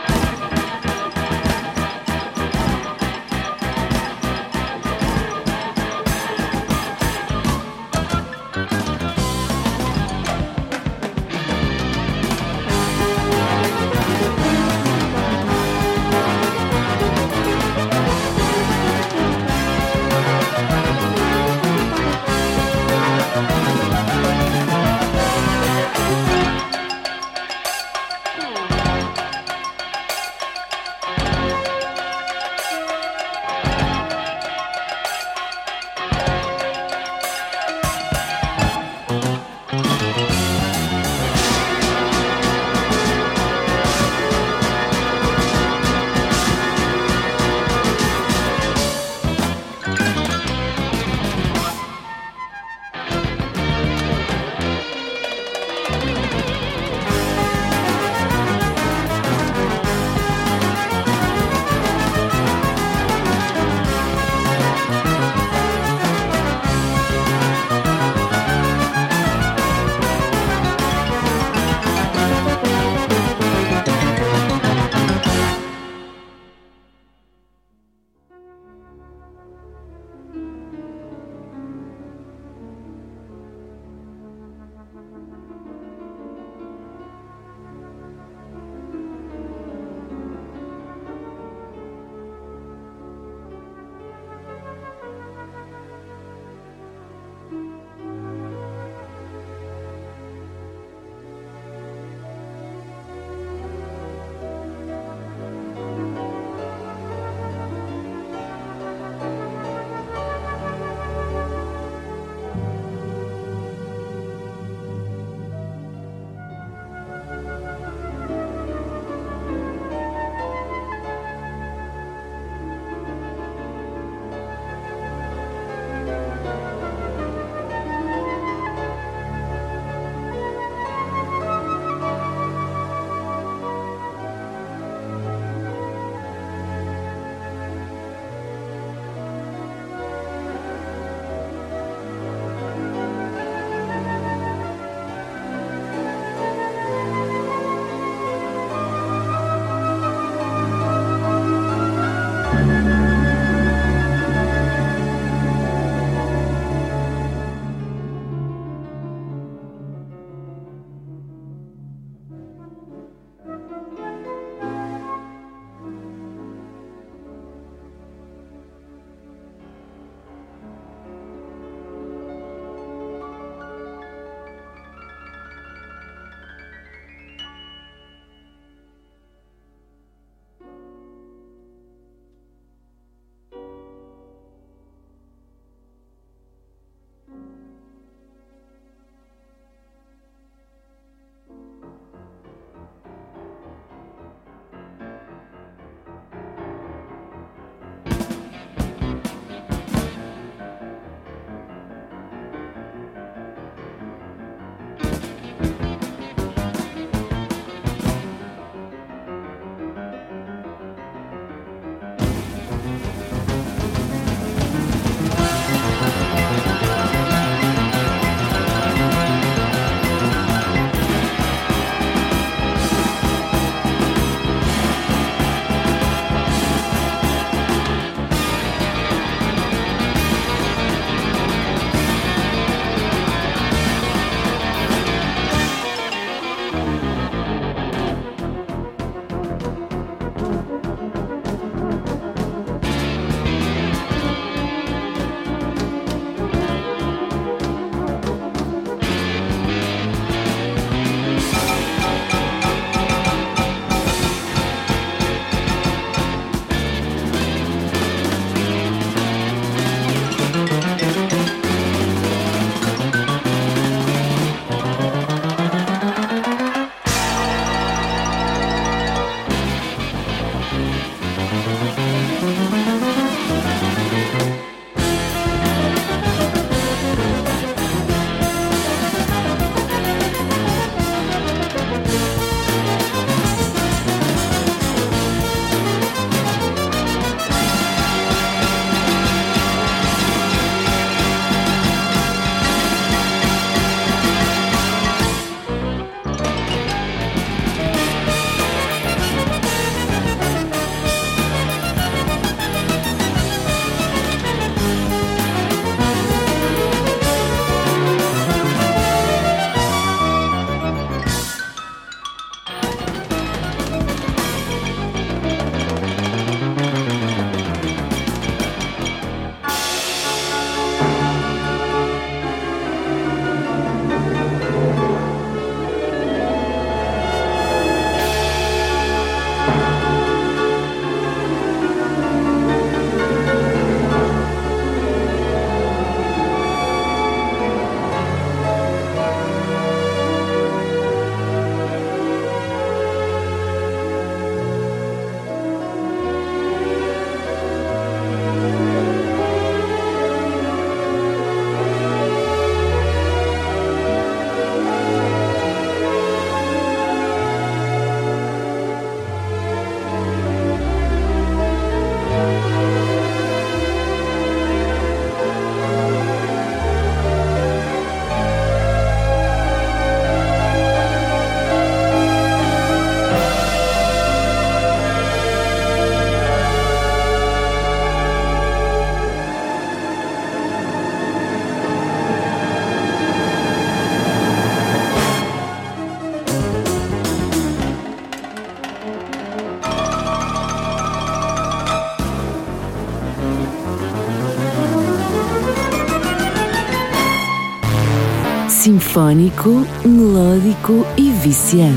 Sinfónico, 399.15 399.87
melódico 400.05 401.07
e 401.17 401.31
viciante. 401.31 401.95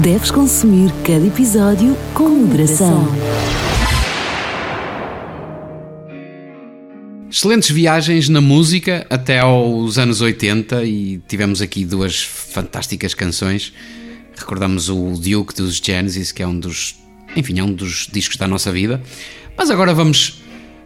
Deves 0.00 0.30
consumir 0.30 0.92
cada 1.04 1.26
episódio 1.26 1.96
com 2.14 2.28
moderação. 2.28 3.04
Excelentes 7.28 7.70
viagens 7.70 8.28
na 8.28 8.40
música 8.40 9.04
até 9.10 9.40
aos 9.40 9.98
anos 9.98 10.20
80 10.20 10.84
e 10.84 11.20
tivemos 11.26 11.60
aqui 11.60 11.84
duas 11.84 12.22
fantásticas 12.22 13.12
canções. 13.12 13.72
Recordamos 14.36 14.88
o 14.88 15.14
Duke 15.14 15.52
dos 15.56 15.78
Genesis, 15.78 16.30
que 16.30 16.44
é 16.44 16.46
um 16.46 16.60
dos, 16.60 16.94
enfim, 17.34 17.58
é 17.58 17.64
um 17.64 17.72
dos 17.72 18.06
discos 18.06 18.36
da 18.36 18.46
nossa 18.46 18.70
vida. 18.70 19.02
Mas 19.58 19.68
agora 19.68 19.92
vamos 19.92 20.39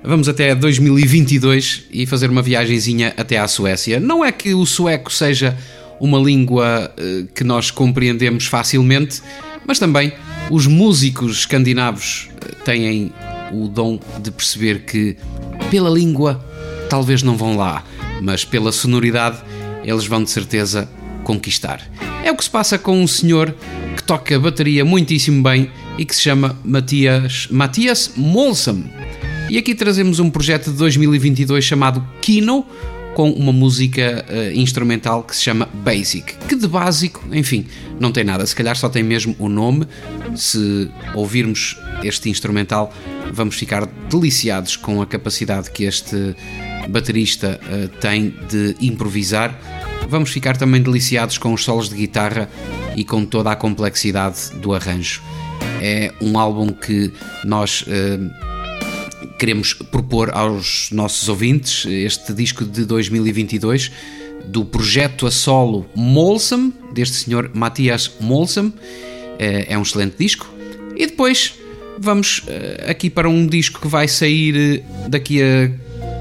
vamos 0.05 0.28
até 0.28 0.55
2022 0.55 1.84
e 1.90 2.07
fazer 2.07 2.28
uma 2.30 2.42
viagenzinha 2.42 3.14
até 3.16 3.38
à 3.38 3.48
Suécia. 3.48 3.98
Não 3.98 4.24
é 4.24 4.30
que 4.30 4.55
o 4.55 4.66
sueco 4.66 5.12
seja 5.12 5.57
uma 5.98 6.18
língua 6.18 6.92
eh, 6.96 7.24
que 7.34 7.42
nós 7.42 7.70
compreendemos 7.70 8.46
facilmente, 8.46 9.22
mas 9.66 9.78
também 9.78 10.12
os 10.50 10.66
músicos 10.66 11.38
escandinavos 11.38 12.28
eh, 12.36 12.55
têm 12.64 13.12
o 13.52 13.66
dom 13.68 13.98
de 14.20 14.30
perceber 14.30 14.80
que 14.80 15.16
pela 15.70 15.88
língua 15.88 16.44
talvez 16.90 17.22
não 17.22 17.36
vão 17.36 17.57
lá, 17.57 17.82
mas 18.20 18.44
pela 18.44 18.72
sonoridade 18.72 19.38
eles 19.84 20.07
vão 20.07 20.22
de 20.22 20.30
certeza 20.30 20.88
conquistar. 21.22 21.80
É 22.22 22.30
o 22.30 22.36
que 22.36 22.44
se 22.44 22.50
passa 22.50 22.78
com 22.78 23.00
um 23.00 23.07
senhor 23.07 23.55
que 23.96 24.02
toca 24.02 24.38
bateria 24.38 24.84
muitíssimo 24.84 25.42
bem 25.42 25.70
e 25.96 26.05
que 26.05 26.14
se 26.14 26.22
chama 26.22 26.59
Matias, 26.64 27.48
Matias 27.50 28.12
Molsam. 28.16 28.84
E 29.55 29.59
aqui 29.59 29.72
trazemos 29.72 30.18
um 30.18 30.28
projeto 30.28 30.72
de 30.72 30.76
2022 30.78 31.64
chamado 31.64 32.05
Kino, 32.20 32.66
com 33.14 33.30
uma 33.30 33.52
música 33.52 34.24
uh, 34.28 34.59
instrumental 34.59 35.22
que 35.22 35.36
se 35.36 35.44
chama 35.44 35.68
Basic, 35.72 36.34
que 36.48 36.57
de 36.57 36.66
básico, 36.66 37.24
enfim, 37.30 37.64
não 38.00 38.11
tem 38.11 38.24
nada, 38.24 38.44
se 38.44 38.57
calhar 38.57 38.76
só 38.76 38.88
tem 38.88 39.05
mesmo 39.05 39.36
o 39.38 39.48
nome. 39.48 39.86
Se 40.34 40.90
ouvirmos 41.14 41.78
este 42.02 42.28
instrumental, 42.28 42.92
vamos 43.32 43.55
ficar 43.55 43.86
deliciados 44.11 44.74
com 44.74 45.00
a 45.00 45.07
capacidade 45.07 45.70
que 45.70 45.84
este 45.84 46.34
baterista 46.88 47.61
uh, 47.62 47.86
tem 48.00 48.34
de 48.50 48.74
improvisar. 48.80 49.57
Vamos 50.09 50.30
ficar 50.30 50.57
também 50.57 50.82
deliciados 50.82 51.38
com 51.38 51.55
os 51.55 51.62
solos 51.62 51.88
de 51.88 51.94
guitarra 51.94 52.50
e 52.96 53.05
com 53.05 53.24
toda 53.24 53.52
a 53.52 53.55
complexidade 53.55 54.50
do 54.61 54.74
arranjo. 54.74 55.22
É 55.80 56.12
um 56.20 56.36
álbum 56.36 56.72
que 56.72 57.12
nós 57.44 57.82
uh, 57.82 58.43
queremos 59.39 59.72
propor 59.72 60.30
aos 60.32 60.89
nossos 60.91 61.28
ouvintes 61.28 61.85
este 61.87 62.32
disco 62.32 62.64
de 62.64 62.85
2022 62.85 63.91
do 64.47 64.64
projeto 64.64 65.26
a 65.26 65.30
solo 65.30 65.87
Molsam, 65.95 66.72
deste 66.93 67.16
senhor 67.16 67.51
Matias 67.55 68.11
Molsam. 68.20 68.72
Eh, 69.39 69.66
é 69.70 69.78
um 69.78 69.82
excelente 69.82 70.16
disco. 70.18 70.47
E 70.97 71.07
depois 71.07 71.55
vamos 71.99 72.43
eh, 72.47 72.87
aqui 72.89 73.09
para 73.09 73.28
um 73.28 73.47
disco 73.47 73.80
que 73.80 73.89
vai 73.89 74.07
sair 74.07 74.57
eh, 74.57 75.09
daqui 75.09 75.43
a 75.43 75.70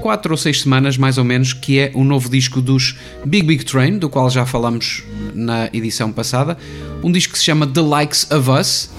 4 0.00 0.32
ou 0.32 0.36
6 0.36 0.62
semanas, 0.62 0.96
mais 0.96 1.18
ou 1.18 1.24
menos, 1.24 1.52
que 1.52 1.78
é 1.78 1.90
o 1.94 2.00
um 2.00 2.04
novo 2.04 2.28
disco 2.28 2.60
dos 2.60 2.96
Big 3.24 3.46
Big 3.46 3.64
Train, 3.64 3.98
do 3.98 4.08
qual 4.08 4.28
já 4.28 4.44
falamos 4.44 5.02
na 5.34 5.68
edição 5.72 6.12
passada. 6.12 6.58
Um 7.02 7.10
disco 7.12 7.32
que 7.32 7.38
se 7.38 7.44
chama 7.44 7.66
The 7.66 7.80
Likes 7.80 8.30
of 8.30 8.50
Us 8.50 8.90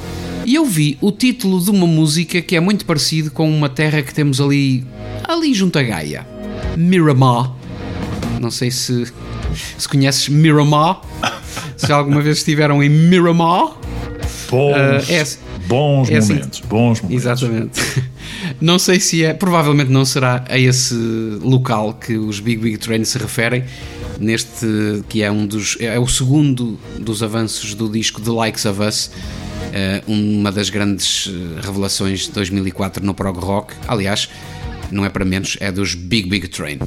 e 0.46 0.56
eu 0.56 0.66
vi 0.66 0.98
o 1.02 1.12
título 1.12 1.60
de 1.60 1.72
uma 1.72 1.88
música 1.88 2.42
que 2.42 2.56
é 2.56 2.60
muito 2.60 2.86
parecido 2.86 3.32
com 3.32 3.50
uma 3.50 3.68
terra 3.68 4.02
que 4.02 4.14
temos 4.14 4.40
ali, 4.40 4.86
ali 5.24 5.54
junto 5.54 5.80
a 5.80 5.84
Gaia. 5.84 6.28
Miramar. 6.78 7.54
Não 8.40 8.52
sei 8.52 8.70
se, 8.70 9.12
se 9.78 9.90
conheces 9.90 10.30
Miramar. 10.30 11.02
se 11.76 11.92
alguma 11.92 12.22
vez 12.22 12.38
estiveram 12.38 12.84
em 12.84 12.90
Miramar. 12.90 13.78
Bons, 14.50 14.76
uh, 14.76 15.12
é, 15.12 15.26
bons 15.68 16.10
é 16.10 16.20
momentos, 16.20 16.60
assim, 16.60 16.68
bons 16.68 17.02
momentos. 17.02 17.24
Exatamente. 17.24 17.82
Não 18.62 18.78
sei 18.78 19.00
se 19.00 19.24
é, 19.24 19.34
provavelmente 19.34 19.92
não 19.92 20.06
será 20.06 20.46
a 20.48 20.58
esse 20.58 20.94
local 21.42 21.94
que 21.94 22.18
os 22.18 22.40
Big 22.40 22.62
Big 22.62 22.78
Train 22.78 23.04
se 23.04 23.18
referem, 23.18 23.64
neste 24.20 25.04
que 25.10 25.24
é 25.24 25.32
um 25.32 25.46
dos 25.46 25.78
é 25.80 26.00
o 26.00 26.08
segundo 26.08 26.80
dos 27.00 27.24
avanços 27.24 27.74
do 27.74 27.90
disco 27.90 28.22
The 28.22 28.32
Likes 28.32 28.66
of 28.66 28.82
Us, 28.82 29.12
uma 30.08 30.52
das 30.52 30.70
grandes 30.70 31.28
eh, 31.28 31.62
revelações 31.62 32.22
de 32.22 32.32
2004 32.32 33.06
no 33.06 33.14
prog 33.14 33.40
rock. 33.40 33.74
Aliás, 33.88 34.30
não 34.92 35.06
é 35.06 35.10
para 35.10 35.26
menos, 35.26 35.58
é 35.60 35.72
dos 35.72 35.96
Big 35.96 36.30
Big 36.30 36.48
Train. 36.48 36.80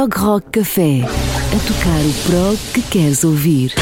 Prog 0.00 0.16
Rock 0.16 0.44
Café 0.52 1.02
a 1.02 1.58
tocar 1.68 2.00
o 2.00 2.12
prog 2.26 2.56
que 2.72 2.80
queres 2.80 3.22
ouvir. 3.22 3.74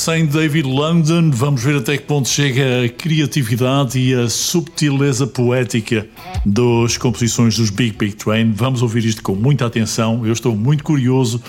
Sem 0.00 0.24
David 0.24 0.66
London, 0.66 1.30
vamos 1.30 1.62
ver 1.62 1.76
até 1.76 1.98
que 1.98 2.04
ponto 2.04 2.26
chega 2.26 2.86
a 2.86 2.88
criatividade 2.88 3.98
e 3.98 4.14
a 4.14 4.30
subtileza 4.30 5.26
poética 5.26 6.08
das 6.46 6.96
composições 6.96 7.58
dos 7.58 7.68
Big 7.68 7.98
Big 7.98 8.16
Train. 8.16 8.50
Vamos 8.52 8.80
ouvir 8.80 9.04
isto 9.04 9.22
com 9.22 9.34
muita 9.34 9.66
atenção. 9.66 10.24
Eu 10.24 10.32
estou 10.32 10.56
muito 10.56 10.82
curioso. 10.82 11.42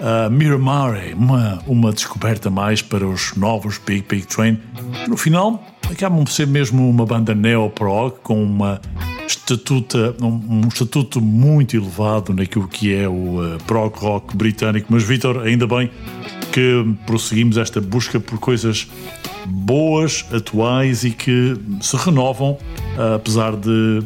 Uh, 0.00 0.28
Miramare, 0.28 1.14
uma, 1.14 1.62
uma 1.64 1.92
descoberta 1.92 2.50
mais 2.50 2.82
para 2.82 3.06
os 3.06 3.36
novos 3.36 3.78
Big 3.78 4.04
Big 4.08 4.26
Train. 4.26 4.58
No 5.06 5.16
final, 5.16 5.64
acabam 5.88 6.24
por 6.24 6.32
ser 6.32 6.48
mesmo 6.48 6.90
uma 6.90 7.06
banda 7.06 7.36
neo-prog 7.36 8.16
com 8.20 8.42
uma 8.42 8.80
estatuta, 9.32 10.14
um, 10.20 10.64
um 10.64 10.68
estatuto 10.68 11.20
muito 11.20 11.76
elevado 11.76 12.32
naquilo 12.32 12.68
que 12.68 12.94
é 12.94 13.08
o 13.08 13.40
uh, 13.40 13.58
prog 13.66 13.94
rock 13.98 14.36
britânico. 14.36 14.86
Mas, 14.90 15.02
Vitor, 15.02 15.42
ainda 15.42 15.66
bem 15.66 15.90
que 16.52 16.84
prosseguimos 17.06 17.56
esta 17.56 17.80
busca 17.80 18.20
por 18.20 18.38
coisas 18.38 18.86
boas, 19.46 20.24
atuais 20.32 21.04
e 21.04 21.10
que 21.10 21.56
se 21.80 21.96
renovam, 21.96 22.52
uh, 22.96 23.14
apesar 23.16 23.56
de 23.56 24.02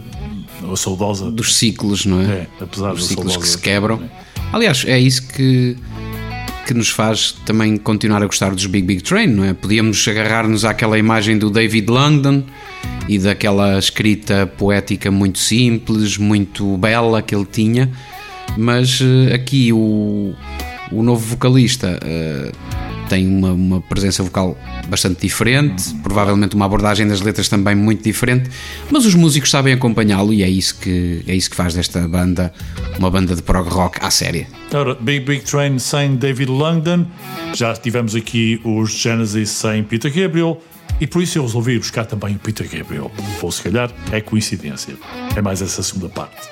a 0.72 0.77
saudosa. 0.77 1.31
Dos 1.31 1.55
ciclos, 1.55 2.07
não 2.07 2.20
é? 2.20 2.24
É, 2.24 2.47
apesar 2.61 2.93
Dos 2.95 3.07
ciclos 3.07 3.33
saudosa- 3.33 3.41
que 3.41 3.49
se 3.49 3.59
quebram. 3.59 4.01
Aliás, 4.53 4.85
é 4.87 4.99
isso 4.99 5.27
que, 5.29 5.77
que 6.66 6.72
nos 6.72 6.89
faz 6.89 7.33
também 7.45 7.77
continuar 7.77 8.22
a 8.22 8.27
gostar 8.27 8.55
dos 8.55 8.64
Big 8.66 8.87
Big 8.87 9.03
Train, 9.03 9.27
não 9.27 9.45
é? 9.45 9.53
Podíamos 9.53 10.07
agarrar-nos 10.09 10.64
àquela 10.64 10.99
imagem 10.99 11.37
do 11.37 11.51
David 11.51 11.91
Langdon 11.91 12.45
e 13.09 13.18
daquela 13.18 13.79
escrita 13.79 14.47
poética 14.47 15.11
muito 15.11 15.39
simples, 15.39 16.18
muito 16.18 16.77
bela 16.77 17.22
que 17.22 17.35
ele 17.35 17.47
tinha, 17.47 17.91
mas 18.57 19.01
eh, 19.01 19.35
aqui 19.35 19.72
o, 19.72 20.35
o 20.91 21.03
novo 21.03 21.24
vocalista 21.24 21.99
eh, 22.03 22.53
tem 23.09 23.27
uma, 23.27 23.53
uma 23.53 23.81
presença 23.81 24.22
vocal 24.22 24.59
bastante 24.89 25.20
diferente, 25.20 25.95
provavelmente 26.03 26.55
uma 26.55 26.64
abordagem 26.64 27.07
das 27.07 27.20
letras 27.20 27.49
também 27.49 27.74
muito 27.74 28.03
diferente, 28.03 28.51
mas 28.91 29.05
os 29.05 29.14
músicos 29.14 29.51
sabem 29.51 29.72
acompanhá-lo 29.72 30.33
e 30.33 30.43
é 30.43 30.49
isso 30.49 30.77
que 30.79 31.22
é 31.27 31.35
isso 31.35 31.51
que 31.51 31.57
faz 31.57 31.74
desta 31.74 32.07
banda 32.09 32.53
uma 32.99 33.11
banda 33.11 33.35
de 33.35 33.43
prog 33.43 33.68
rock 33.68 33.99
à 34.01 34.11
séria. 34.11 34.47
Ora, 34.72 34.95
Big 34.95 35.24
Big 35.24 35.45
Train 35.45 35.79
sem 35.79 36.16
David 36.16 36.51
Langdon, 36.51 37.07
já 37.55 37.72
tivemos 37.74 38.14
aqui 38.14 38.61
os 38.64 38.91
Genesis 38.91 39.51
sem 39.51 39.83
Peter 39.85 40.12
Gabriel 40.12 40.61
e 41.01 41.07
por 41.07 41.22
isso 41.22 41.38
eu 41.38 41.42
resolvi 41.42 41.78
buscar 41.78 42.05
também 42.07 42.36
o 42.36 42.38
Peter 42.38 42.68
Gabriel. 42.68 43.11
Ou 43.42 43.53
se 43.53 43.62
calhar 43.62 43.90
é 44.12 44.20
coincidência, 44.20 44.97
é 45.34 45.42
mais 45.42 45.62
essa 45.62 45.82
segunda 45.82 46.09
parte. 46.09 46.49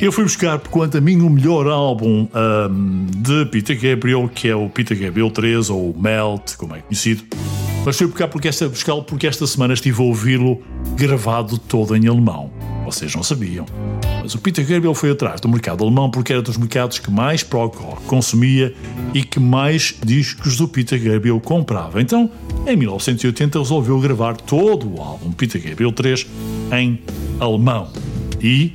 Eu 0.00 0.12
fui 0.12 0.24
buscar, 0.24 0.58
por 0.58 0.70
quanto 0.70 0.96
a 0.96 1.00
mim, 1.00 1.20
o 1.20 1.28
melhor 1.28 1.66
álbum 1.66 2.26
ahm, 2.32 3.06
de 3.16 3.44
Peter 3.46 3.78
Gabriel, 3.78 4.30
que 4.32 4.48
é 4.48 4.54
o 4.54 4.68
Peter 4.68 4.98
Gabriel 4.98 5.30
3 5.30 5.68
ou 5.70 5.94
Melt, 5.98 6.56
como 6.56 6.74
é 6.74 6.80
conhecido. 6.80 7.24
Mas 7.84 7.96
fui 7.96 8.06
buscar 8.06 8.28
porque 8.28 8.46
esta, 8.48 8.68
buscá-lo 8.68 9.02
porque 9.02 9.26
esta 9.26 9.46
semana 9.46 9.72
estive 9.74 10.00
a 10.02 10.04
ouvi-lo 10.04 10.60
gravado 10.96 11.56
todo 11.58 11.96
em 11.96 12.06
alemão. 12.06 12.50
Vocês 12.84 13.14
não 13.14 13.22
sabiam. 13.22 13.64
Mas 14.22 14.34
o 14.34 14.38
Peter 14.38 14.66
Gabriel 14.66 14.94
foi 14.94 15.10
atrás 15.12 15.40
do 15.40 15.48
mercado 15.48 15.82
alemão 15.82 16.10
porque 16.10 16.32
era 16.32 16.42
dos 16.42 16.56
mercados 16.58 16.98
que 16.98 17.10
mais 17.10 17.42
prog 17.42 17.74
rock 17.76 18.02
consumia 18.04 18.74
e 19.14 19.22
que 19.22 19.40
mais 19.40 19.94
discos 20.04 20.56
do 20.58 20.68
Peter 20.68 21.02
Gabriel 21.02 21.40
comprava. 21.40 22.02
Então, 22.02 22.30
em 22.66 22.76
1980, 22.76 23.58
resolveu 23.58 23.98
gravar 23.98 24.36
todo 24.36 24.94
o 24.96 25.00
álbum 25.00 25.32
Peter 25.32 25.62
Gabriel 25.62 25.92
3 25.92 26.26
em 26.72 27.00
alemão. 27.38 27.88
E 28.42 28.72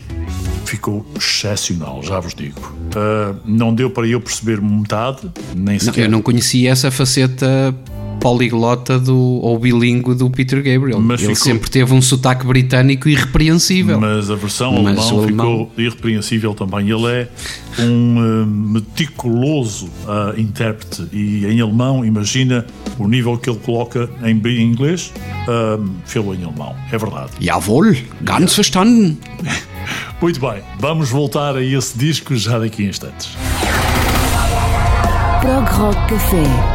ficou 0.65 1.05
excepcional, 1.15 2.01
já 2.01 2.19
vos 2.19 2.33
digo. 2.33 2.75
Ah, 2.95 3.35
não 3.45 3.73
deu 3.73 3.89
para 3.89 4.07
eu 4.07 4.19
perceber 4.19 4.59
metade, 4.61 5.29
nem 5.55 5.75
Não, 5.75 5.79
sequer. 5.79 6.05
eu 6.05 6.11
não 6.11 6.21
conhecia 6.21 6.71
essa 6.71 6.89
faceta 6.89 7.75
poliglota 8.25 8.99
do, 8.99 9.15
ou 9.15 9.59
bilíngue 9.59 10.15
do 10.15 10.27
Peter 10.31 10.57
Gabriel. 10.63 10.99
Mas 10.99 11.21
Ele 11.21 11.35
ficou- 11.35 11.51
sempre 11.53 11.69
teve 11.69 11.93
um 11.93 12.01
sotaque 12.01 12.43
britânico 12.43 13.07
irrepreensível. 13.07 13.99
Mas 13.99 14.31
a 14.31 14.35
versão 14.35 14.81
Mas 14.81 14.97
alemã 14.97 15.13
o 15.13 15.23
alemão- 15.23 15.45
ficou 15.45 15.71
irrepreensível 15.77 16.55
também. 16.55 16.89
Ele 16.89 17.05
é 17.05 17.27
um 17.83 18.17
eh, 18.17 18.45
meticuloso 18.47 19.89
ah, 20.07 20.33
intérprete 20.37 21.07
e 21.13 21.45
em 21.45 21.61
alemão, 21.61 22.03
imagina 22.03 22.65
o 22.97 23.07
nível 23.07 23.37
que 23.37 23.47
ele 23.47 23.59
coloca 23.59 24.09
em, 24.23 24.41
em 24.47 24.61
inglês, 24.71 25.13
uh, 25.47 25.85
fê-lo 26.05 26.33
em 26.33 26.43
alemão. 26.43 26.73
É 26.91 26.97
verdade. 26.97 27.31
Jawohl, 27.39 27.93
ganz 28.21 28.55
verstanden. 28.55 29.19
Muito 30.19 30.39
bem, 30.39 30.63
vamos 30.79 31.09
voltar 31.09 31.55
a 31.57 31.63
esse 31.63 31.95
disco 31.95 32.35
já 32.35 32.57
daqui 32.57 32.85
a 32.85 32.89
instantes. 32.89 33.37
Prog 35.41 35.69
Rock 35.69 36.07
Café. 36.07 36.74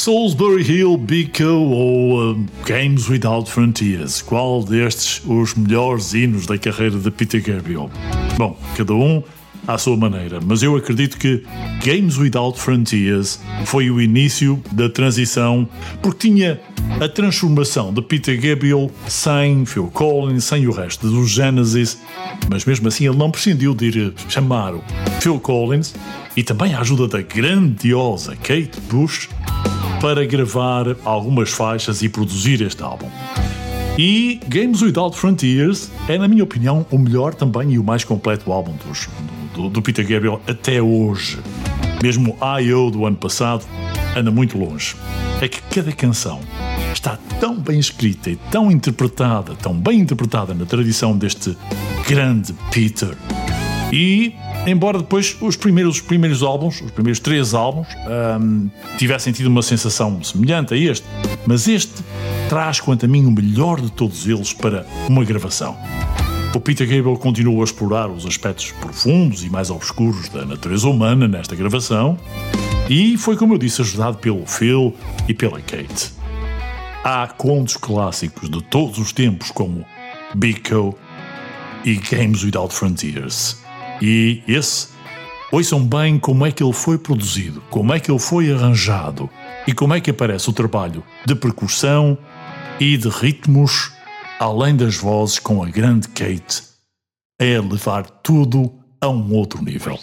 Salisbury 0.00 0.62
Hill, 0.62 0.96
Bico 0.96 1.44
ou 1.44 2.32
uh, 2.32 2.46
Games 2.64 3.06
Without 3.06 3.50
Frontiers? 3.50 4.22
Qual 4.22 4.64
destes 4.64 5.20
os 5.26 5.54
melhores 5.54 6.14
hinos 6.14 6.46
da 6.46 6.56
carreira 6.56 6.98
de 6.98 7.10
Peter 7.10 7.42
Gabriel? 7.42 7.90
Bom, 8.38 8.58
cada 8.74 8.94
um 8.94 9.22
à 9.68 9.76
sua 9.76 9.98
maneira, 9.98 10.40
mas 10.42 10.62
eu 10.62 10.74
acredito 10.74 11.18
que 11.18 11.44
Games 11.84 12.16
Without 12.16 12.58
Frontiers 12.58 13.40
foi 13.66 13.90
o 13.90 14.00
início 14.00 14.58
da 14.72 14.88
transição, 14.88 15.68
porque 16.00 16.28
tinha 16.28 16.58
a 16.98 17.06
transformação 17.06 17.92
de 17.92 18.00
Peter 18.00 18.40
Gabriel 18.40 18.90
sem 19.06 19.66
Phil 19.66 19.88
Collins, 19.88 20.44
sem 20.44 20.66
o 20.66 20.72
resto 20.72 21.10
do 21.10 21.26
Genesis, 21.26 22.00
mas 22.50 22.64
mesmo 22.64 22.88
assim 22.88 23.06
ele 23.06 23.18
não 23.18 23.30
prescindiu 23.30 23.74
de 23.74 23.86
ir 23.86 24.14
chamar 24.30 24.74
o 24.74 24.82
Phil 25.20 25.38
Collins 25.38 25.94
e 26.34 26.42
também 26.42 26.72
a 26.72 26.80
ajuda 26.80 27.06
da 27.06 27.20
grandiosa 27.20 28.34
Kate 28.36 28.80
Bush 28.88 29.28
para 30.00 30.24
gravar 30.24 30.96
algumas 31.04 31.50
faixas 31.50 32.02
e 32.02 32.08
produzir 32.08 32.62
este 32.62 32.82
álbum. 32.82 33.08
E 33.98 34.40
Games 34.48 34.80
Without 34.80 35.16
Frontiers 35.16 35.90
é, 36.08 36.16
na 36.16 36.26
minha 36.26 36.42
opinião, 36.42 36.86
o 36.90 36.98
melhor 36.98 37.34
também 37.34 37.72
e 37.72 37.78
o 37.78 37.84
mais 37.84 38.02
completo 38.02 38.50
álbum 38.50 38.72
dos, 38.86 39.08
do, 39.54 39.68
do 39.68 39.82
Peter 39.82 40.06
Gabriel 40.06 40.40
até 40.48 40.80
hoje. 40.80 41.38
Mesmo 42.02 42.36
o 42.40 42.58
I.O. 42.60 42.90
do 42.90 43.04
ano 43.04 43.16
passado 43.16 43.66
anda 44.16 44.30
muito 44.30 44.56
longe. 44.56 44.96
É 45.40 45.48
que 45.48 45.60
cada 45.62 45.92
canção 45.92 46.40
está 46.94 47.18
tão 47.38 47.58
bem 47.58 47.78
escrita 47.78 48.30
e 48.30 48.36
tão 48.50 48.70
interpretada, 48.70 49.54
tão 49.54 49.74
bem 49.74 50.00
interpretada 50.00 50.54
na 50.54 50.64
tradição 50.64 51.16
deste 51.16 51.56
grande 52.08 52.54
Peter. 52.72 53.14
E, 53.92 54.34
embora 54.66 54.98
depois 54.98 55.36
os 55.40 55.56
primeiros, 55.56 55.96
os 55.96 56.00
primeiros 56.02 56.42
álbuns, 56.42 56.80
os 56.80 56.90
primeiros 56.90 57.20
três 57.20 57.54
álbuns, 57.54 57.88
hum, 58.40 58.68
tivessem 58.98 59.32
tido 59.32 59.46
uma 59.46 59.62
sensação 59.62 60.22
semelhante 60.22 60.74
a 60.74 60.76
este, 60.76 61.06
mas 61.46 61.66
este 61.66 62.02
traz, 62.48 62.80
quanto 62.80 63.04
a 63.04 63.08
mim, 63.08 63.26
o 63.26 63.30
melhor 63.30 63.80
de 63.80 63.90
todos 63.92 64.26
eles 64.26 64.52
para 64.52 64.86
uma 65.08 65.24
gravação. 65.24 65.76
O 66.52 66.58
Peter 66.58 66.84
Gabriel 66.86 67.16
continuou 67.16 67.60
a 67.60 67.64
explorar 67.64 68.10
os 68.10 68.26
aspectos 68.26 68.72
profundos 68.72 69.44
e 69.44 69.48
mais 69.48 69.70
obscuros 69.70 70.28
da 70.28 70.44
natureza 70.44 70.88
humana 70.88 71.28
nesta 71.28 71.54
gravação 71.54 72.18
e 72.88 73.16
foi, 73.16 73.36
como 73.36 73.54
eu 73.54 73.58
disse, 73.58 73.82
ajudado 73.82 74.18
pelo 74.18 74.44
Phil 74.46 74.92
e 75.28 75.32
pela 75.32 75.60
Kate. 75.60 76.10
Há 77.04 77.28
contos 77.28 77.76
clássicos 77.76 78.50
de 78.50 78.60
todos 78.64 78.98
os 78.98 79.12
tempos 79.12 79.52
como 79.52 79.86
Bico 80.34 80.98
e 81.84 81.94
Games 81.94 82.42
Without 82.42 82.74
Frontiers. 82.74 83.56
E 84.00 84.42
esse, 84.48 84.88
ouçam 85.52 85.84
bem 85.84 86.18
como 86.18 86.46
é 86.46 86.52
que 86.52 86.62
ele 86.62 86.72
foi 86.72 86.96
produzido, 86.96 87.62
como 87.70 87.92
é 87.92 88.00
que 88.00 88.10
ele 88.10 88.18
foi 88.18 88.52
arranjado 88.52 89.28
e 89.66 89.72
como 89.72 89.94
é 89.94 90.00
que 90.00 90.10
aparece 90.10 90.48
o 90.48 90.52
trabalho 90.52 91.04
de 91.26 91.34
percussão 91.34 92.16
e 92.78 92.96
de 92.96 93.08
ritmos, 93.08 93.92
além 94.38 94.74
das 94.74 94.96
vozes 94.96 95.38
com 95.38 95.62
a 95.62 95.68
grande 95.68 96.08
Kate, 96.08 96.62
é 97.38 97.60
levar 97.60 98.04
tudo 98.08 98.72
a 99.00 99.08
um 99.08 99.34
outro 99.34 99.62
nível. 99.62 99.98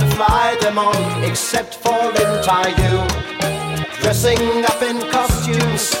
To 0.00 0.06
fly 0.16 0.56
them 0.60 0.78
on, 0.78 1.24
except 1.24 1.74
for 1.74 1.98
Lin 2.16 2.32
Taiyu. 2.46 2.94
Dressing 4.00 4.64
up 4.64 4.82
in 4.82 4.98
costumes, 5.10 5.94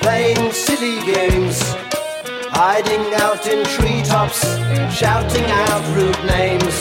playing 0.00 0.52
silly 0.52 0.96
games, 1.12 1.58
hiding 2.50 3.06
out 3.24 3.46
in 3.46 3.64
treetops, 3.64 4.40
shouting 4.94 5.48
out 5.66 5.82
rude 5.96 6.22
names. 6.36 6.76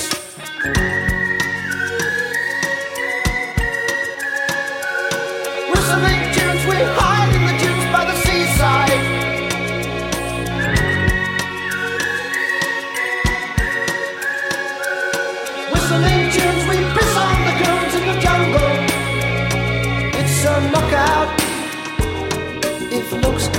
Whistling 5.71 6.18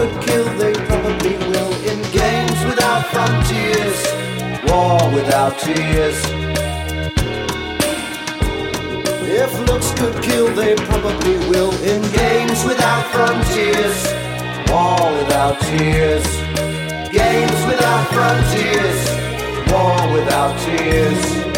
could 0.01 0.22
kill, 0.22 0.44
they 0.57 0.72
probably 0.72 1.36
will. 1.51 1.72
In 1.84 2.01
games 2.11 2.64
without 2.64 3.05
frontiers, 3.12 3.98
war 4.66 4.98
without 5.12 5.59
tears. 5.59 6.16
If 9.28 9.53
looks 9.68 9.92
could 10.01 10.22
kill, 10.22 10.48
they 10.55 10.74
probably 10.74 11.36
will. 11.51 11.72
In 11.82 12.01
games 12.12 12.64
without 12.64 13.05
frontiers, 13.12 13.98
war 14.70 15.12
without 15.18 15.61
tears. 15.68 16.24
Games 17.12 17.61
without 17.66 18.07
frontiers, 18.16 19.01
war 19.70 20.01
without 20.14 20.59
tears. 20.64 21.49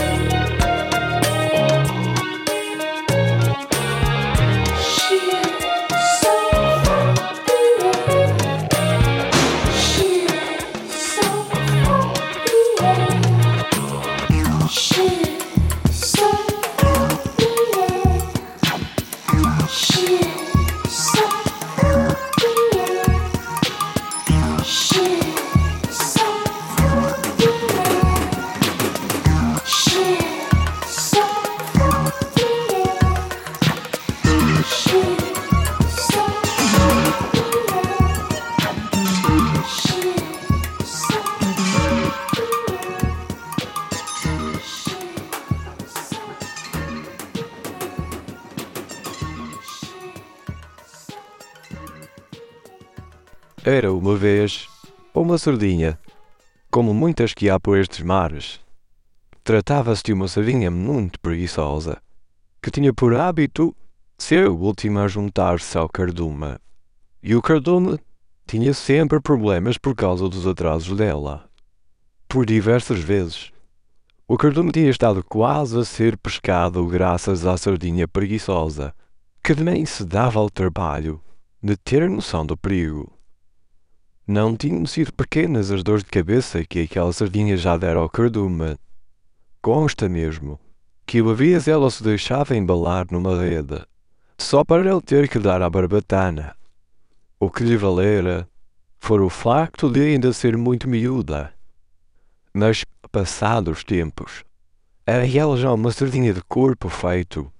Sardinha, 55.43 55.99
como 56.71 56.95
muitas 56.95 57.35
que 57.35 57.51
há 57.51 57.59
por 57.59 57.77
estes 57.77 58.01
mares. 58.01 58.61
Tratava-se 59.43 60.05
de 60.05 60.13
uma 60.13 60.29
sardinha 60.29 60.71
muito 60.71 61.19
preguiçosa, 61.19 62.01
que 62.63 62.71
tinha 62.71 62.95
por 62.95 63.17
hábito 63.17 63.75
ser 64.17 64.47
a 64.47 64.51
última 64.51 65.03
a 65.03 65.09
juntar-se 65.09 65.77
ao 65.77 65.89
cardume. 65.89 66.57
E 67.21 67.35
o 67.35 67.43
cardume 67.43 67.99
tinha 68.47 68.73
sempre 68.73 69.21
problemas 69.21 69.77
por 69.77 69.97
causa 69.97 70.29
dos 70.29 70.47
atrasos 70.47 70.97
dela. 70.97 71.51
Por 72.29 72.47
diversas 72.47 73.01
vezes. 73.01 73.51
O 74.29 74.37
cardume 74.37 74.71
tinha 74.71 74.91
estado 74.91 75.25
quase 75.25 75.77
a 75.77 75.85
ser 75.85 76.17
pescado 76.17 76.87
graças 76.87 77.45
à 77.45 77.57
sardinha 77.57 78.07
preguiçosa, 78.07 78.95
que 79.43 79.57
nem 79.57 79.85
se 79.85 80.05
dava 80.05 80.39
ao 80.39 80.49
trabalho 80.49 81.21
de 81.61 81.77
ter 81.77 82.09
noção 82.09 82.47
do 82.47 82.57
perigo. 82.57 83.13
Não 84.33 84.57
tinham 84.57 84.87
sido 84.87 85.13
pequenas 85.13 85.71
as 85.71 85.83
dores 85.83 86.03
de 86.03 86.09
cabeça 86.09 86.65
que 86.65 86.81
aquela 86.81 87.13
sardinha 87.13 87.55
já 87.55 87.77
dera 87.77 87.99
ao 87.99 88.09
cardume. 88.09 88.79
Consta 89.61 90.09
mesmo 90.09 90.59
que 91.05 91.21
uma 91.21 91.35
vez 91.35 91.69
ela 91.69 91.91
se 91.91 92.03
deixava 92.03 92.57
embalar 92.57 93.05
numa 93.11 93.39
rede, 93.39 93.85
só 94.39 94.65
para 94.65 94.91
ele 94.91 95.03
ter 95.03 95.29
que 95.29 95.39
dar 95.39 95.61
à 95.61 95.69
barbatana. 95.69 96.57
O 97.39 97.51
que 97.51 97.63
lhe 97.63 97.77
valera 97.77 98.49
foi 98.99 99.21
o 99.21 99.29
facto 99.29 99.91
de 99.91 100.01
ainda 100.01 100.33
ser 100.33 100.57
muito 100.57 100.89
miúda. 100.89 101.53
Mas, 102.55 102.87
passados 103.11 103.81
os 103.81 103.85
tempos, 103.85 104.45
era 105.07 105.29
ela 105.31 105.59
já 105.59 105.71
uma 105.71 105.93
sardinha 105.93 106.33
de 106.33 106.41
corpo 106.45 106.89
feito. 106.89 107.53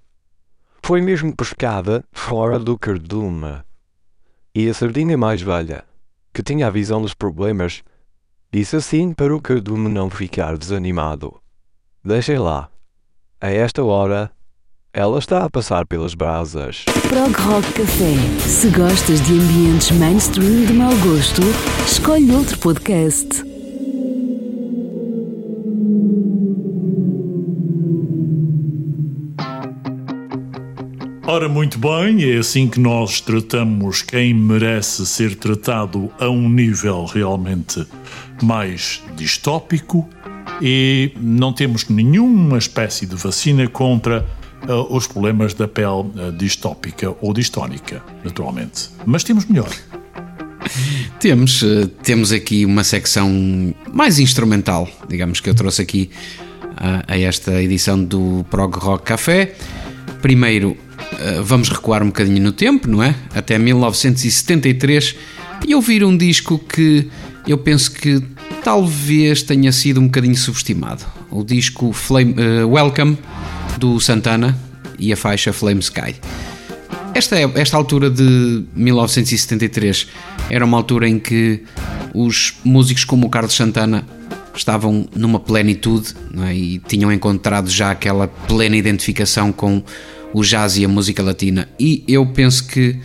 Foi 0.81 1.01
mesmo 1.01 1.35
pescada 1.35 2.03
fora 2.11 2.57
do 2.57 2.79
cardume. 2.79 3.61
E 4.55 4.67
a 4.67 4.73
sardinha 4.73 5.15
mais 5.15 5.39
velha, 5.39 5.85
que 6.33 6.43
tinha 6.43 6.67
a 6.67 6.71
visão 6.71 7.01
dos 7.01 7.13
problemas, 7.13 7.83
disse 8.51 8.75
assim 8.75 9.13
para 9.13 9.35
o 9.35 9.41
cardume 9.41 9.89
não 9.89 10.09
ficar 10.09 10.57
desanimado. 10.57 11.39
Deixem 12.03 12.37
lá. 12.37 12.69
A 13.39 13.49
esta 13.49 13.83
hora, 13.83 14.31
ela 14.91 15.19
está 15.19 15.43
a 15.43 15.49
passar 15.49 15.85
pelas 15.85 16.13
brasas. 16.13 16.85
Prog 17.09 17.33
Rock 17.33 17.73
Café. 17.73 18.13
Se 18.47 18.69
gostas 18.69 19.21
de 19.21 19.33
ambientes 19.33 19.91
mainstream 19.91 20.65
de 20.65 20.73
mau 20.73 20.95
gosto, 20.97 21.41
escolhe 21.85 22.31
outro 22.31 22.57
podcast. 22.59 23.52
Ora, 31.25 31.47
muito 31.47 31.79
bem, 31.79 32.21
é 32.21 32.37
assim 32.37 32.67
que 32.67 32.81
nós 32.81 33.21
tratamos 33.21 34.01
quem 34.01 34.33
merece 34.33 35.05
ser 35.05 35.35
tratado 35.35 36.11
a 36.19 36.27
um 36.27 36.49
nível 36.49 37.05
realmente 37.05 37.87
mais 38.41 39.01
distópico 39.15 40.07
e 40.61 41.13
não 41.15 41.53
temos 41.53 41.87
nenhuma 41.87 42.57
espécie 42.57 43.05
de 43.05 43.15
vacina 43.15 43.65
contra 43.69 44.27
uh, 44.67 44.93
os 44.93 45.07
problemas 45.07 45.53
da 45.53 45.65
pele 45.65 45.87
uh, 45.87 46.31
distópica 46.37 47.15
ou 47.21 47.33
distónica, 47.33 48.03
naturalmente. 48.21 48.89
Mas 49.05 49.23
temos 49.23 49.45
melhor. 49.45 49.71
Temos, 51.21 51.61
uh, 51.61 51.87
temos 52.03 52.33
aqui 52.33 52.65
uma 52.65 52.83
secção 52.83 53.73
mais 53.93 54.19
instrumental, 54.19 54.89
digamos 55.07 55.39
que 55.39 55.49
eu 55.49 55.55
trouxe 55.55 55.81
aqui 55.81 56.09
a 57.07 57.17
esta 57.17 57.61
edição 57.61 58.03
do 58.03 58.45
Prog 58.49 58.75
Rock 58.75 59.05
Café. 59.05 59.55
Primeiro, 60.21 60.75
vamos 61.43 61.69
recuar 61.69 62.03
um 62.03 62.07
bocadinho 62.07 62.41
no 62.41 62.51
tempo, 62.51 62.89
não 62.89 63.01
é? 63.01 63.15
Até 63.35 63.57
1973 63.57 65.15
e 65.67 65.73
ouvir 65.75 66.03
um 66.03 66.15
disco 66.15 66.59
que 66.59 67.09
eu 67.47 67.57
penso 67.57 67.91
que 67.91 68.21
talvez 68.63 69.43
tenha 69.43 69.71
sido 69.71 69.99
um 69.99 70.05
bocadinho 70.05 70.35
subestimado. 70.35 71.03
O 71.29 71.43
disco 71.43 71.91
Flame, 71.91 72.33
uh, 72.33 72.67
Welcome 72.67 73.17
do 73.77 73.99
Santana 73.99 74.57
e 74.97 75.11
a 75.11 75.17
faixa 75.17 75.51
Flame 75.51 75.79
Sky. 75.79 76.15
Esta, 77.13 77.37
é, 77.37 77.49
esta 77.55 77.77
altura 77.77 78.09
de 78.09 78.63
1973 78.75 80.07
era 80.49 80.65
uma 80.65 80.77
altura 80.77 81.07
em 81.07 81.19
que 81.19 81.63
os 82.13 82.55
músicos 82.63 83.03
como 83.03 83.27
o 83.27 83.29
Carlos 83.29 83.53
Santana 83.53 84.05
estavam 84.55 85.07
numa 85.15 85.39
plenitude 85.39 86.13
é? 86.47 86.55
e 86.55 86.79
tinham 86.79 87.11
encontrado 87.11 87.69
já 87.69 87.91
aquela 87.91 88.27
plena 88.27 88.75
identificação 88.75 89.51
com 89.51 89.83
o 90.33 90.41
jazz 90.41 90.77
e 90.77 90.85
a 90.85 90.87
música 90.87 91.21
latina. 91.21 91.69
E 91.79 92.03
eu 92.07 92.25
penso 92.25 92.67
que 92.67 92.99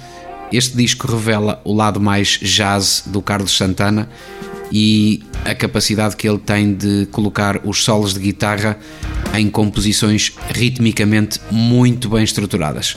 este 0.50 0.76
disco 0.76 1.06
revela 1.06 1.60
o 1.64 1.74
lado 1.74 2.00
mais 2.00 2.38
jazz 2.40 3.04
do 3.06 3.20
Carlos 3.20 3.56
Santana 3.56 4.08
e 4.72 5.22
a 5.44 5.54
capacidade 5.54 6.16
que 6.16 6.28
ele 6.28 6.38
tem 6.38 6.74
de 6.74 7.06
colocar 7.10 7.60
os 7.64 7.84
solos 7.84 8.14
de 8.14 8.20
guitarra 8.20 8.78
em 9.34 9.48
composições 9.48 10.32
ritmicamente 10.50 11.40
muito 11.50 12.08
bem 12.08 12.24
estruturadas. 12.24 12.96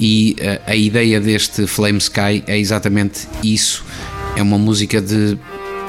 E 0.00 0.36
a, 0.40 0.44
eh, 0.44 0.62
a 0.66 0.76
ideia 0.76 1.20
deste 1.20 1.66
Flame 1.66 1.98
Sky 1.98 2.42
é 2.46 2.58
exatamente 2.58 3.28
isso. 3.42 3.84
É 4.36 4.42
uma 4.42 4.58
música 4.58 5.00
de 5.00 5.38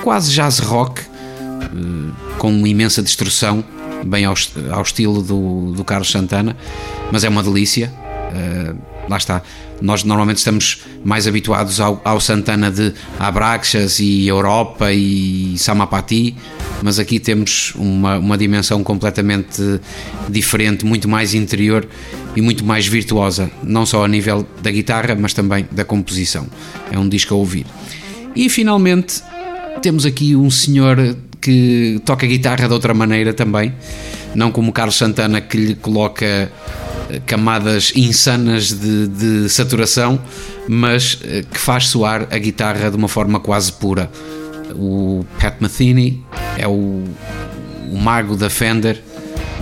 quase 0.04 0.32
jazz 0.32 0.60
rock, 0.60 1.02
eh, 1.02 2.36
com 2.38 2.68
imensa 2.68 3.02
destrução, 3.02 3.64
bem 4.06 4.26
ao, 4.26 4.36
ao 4.72 4.82
estilo 4.82 5.22
do, 5.22 5.74
do 5.74 5.84
Carlos 5.84 6.12
Santana, 6.12 6.56
mas 7.12 7.24
é 7.24 7.30
uma 7.30 7.44
delícia. 7.44 7.92
Uh, 8.32 8.76
lá 9.10 9.18
está. 9.18 9.42
Nós 9.82 10.04
normalmente 10.04 10.38
estamos 10.38 10.82
mais 11.04 11.28
habituados 11.28 11.80
ao, 11.80 12.02
ao 12.04 12.20
Santana 12.20 12.72
de 12.72 12.94
Abraxas 13.20 14.00
e 14.00 14.28
Europa 14.28 14.92
e 14.94 15.58
Samapati, 15.58 16.36
mas 16.82 16.98
aqui 16.98 17.20
temos 17.20 17.74
uma, 17.76 18.18
uma 18.18 18.38
dimensão 18.38 18.84
completamente 18.84 19.62
diferente, 20.30 20.86
muito 20.86 21.10
mais 21.10 21.34
interior 21.34 21.88
e 22.36 22.42
muito 22.42 22.64
mais 22.64 22.88
virtuosa, 22.88 23.50
não 23.64 23.86
só 23.86 24.06
a 24.06 24.08
nível 24.08 24.46
da 24.62 24.72
guitarra, 24.72 25.16
mas 25.16 25.34
também 25.34 25.68
da 25.72 25.84
composição. 25.84 26.48
É 26.92 26.98
um 26.98 27.08
disco 27.08 27.34
a 27.34 27.38
ouvir. 27.38 27.66
E 28.36 28.50
finalmente 28.50 29.22
temos 29.82 30.06
aqui 30.06 30.36
um 30.36 30.50
senhor 30.50 31.16
que 31.46 32.02
toca 32.04 32.26
guitarra 32.26 32.68
de 32.68 32.74
outra 32.74 32.92
maneira 32.92 33.32
também, 33.32 33.72
não 34.34 34.52
como 34.52 34.74
Carlos 34.74 34.96
Santana 34.96 35.40
que 35.42 35.58
lhe 35.58 35.76
coloca 35.76 36.52
camadas 37.28 37.94
insanas 37.96 38.72
de, 38.72 39.08
de 39.08 39.50
saturação, 39.50 40.20
mas 40.68 41.20
eh, 41.24 41.44
que 41.44 41.60
faz 41.60 41.90
soar 41.90 42.28
a 42.32 42.38
guitarra 42.40 42.90
de 42.90 42.98
uma 42.98 43.08
forma 43.08 43.40
quase 43.40 43.72
pura. 43.74 44.10
O 44.74 45.24
Pat 45.40 45.62
Metheny 45.62 46.24
é 46.58 46.68
o, 46.68 47.04
o 47.92 47.96
mago 47.96 48.36
da 48.36 48.50
Fender. 48.50 49.04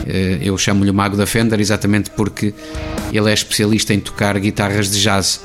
Eh, 0.08 0.40
eu 0.42 0.58
chamo-lhe 0.58 0.90
o 0.90 0.94
mago 0.94 1.18
da 1.18 1.26
Fender 1.26 1.60
exatamente 1.60 2.10
porque 2.12 2.54
ele 3.12 3.30
é 3.30 3.34
especialista 3.34 3.94
em 3.94 4.00
tocar 4.00 4.40
guitarras 4.40 4.90
de 4.90 5.02
jazz. 5.02 5.42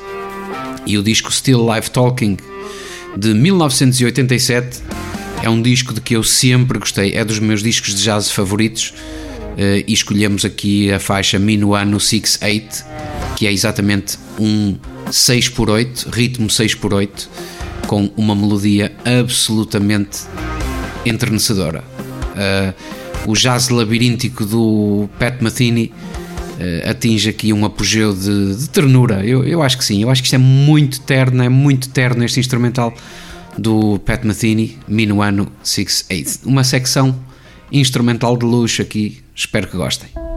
E 0.87 0.97
o 0.97 1.03
disco 1.03 1.33
Still 1.33 1.65
Live 1.65 1.91
Talking 1.91 2.37
de 3.17 3.35
1987 3.35 4.83
é 5.43 5.49
um 5.49 5.61
disco 5.63 5.95
de 5.95 6.01
que 6.01 6.15
eu 6.15 6.23
sempre 6.23 6.79
gostei, 6.79 7.15
é 7.15 7.25
dos 7.25 7.39
meus 7.39 7.63
discos 7.63 7.95
de 7.95 8.03
jazz 8.03 8.31
favoritos 8.31 8.93
uh, 9.55 9.85
e 9.87 9.93
escolhemos 9.93 10.45
aqui 10.45 10.93
a 10.93 10.99
faixa 10.99 11.39
Minuano 11.39 11.99
6-8, 11.99 12.85
que 13.37 13.47
é 13.47 13.53
exatamente 13.53 14.19
um 14.39 14.77
6x8, 15.07 16.13
ritmo 16.13 16.49
6x8, 16.49 17.29
com 17.87 18.11
uma 18.17 18.35
melodia 18.35 18.93
absolutamente 19.05 20.21
enternecedora. 21.07 21.83
Uh, 22.35 23.31
o 23.31 23.35
jazz 23.35 23.69
labiríntico 23.69 24.45
do 24.45 25.09
Pat 25.19 25.41
Metheny 25.41 25.93
uh, 26.59 26.91
atinge 26.91 27.31
aqui 27.31 27.53
um 27.53 27.65
apogeu 27.65 28.15
de, 28.15 28.57
de 28.57 28.69
ternura. 28.69 29.25
Eu, 29.25 29.45
eu, 29.45 29.63
acho 29.63 29.79
que 29.79 29.85
sim, 29.85 30.03
eu 30.03 30.11
acho 30.11 30.23
que 30.23 30.27
isto 30.27 30.35
é 30.35 30.39
muito 30.39 31.01
terno, 31.01 31.43
é 31.43 31.49
muito 31.49 31.89
terno 31.89 32.25
este 32.25 32.41
instrumental 32.41 32.95
do 33.59 33.99
Pat 33.99 34.25
Metheny, 34.25 34.79
Minuano 34.87 35.51
6-8. 35.65 36.47
Uma 36.47 36.65
secção 36.65 37.19
instrumental 37.71 38.37
de 38.37 38.47
luxo 38.47 38.81
aqui 38.81 39.23
Espero 39.39 39.69
que 39.69 39.77
gostem. 39.77 40.28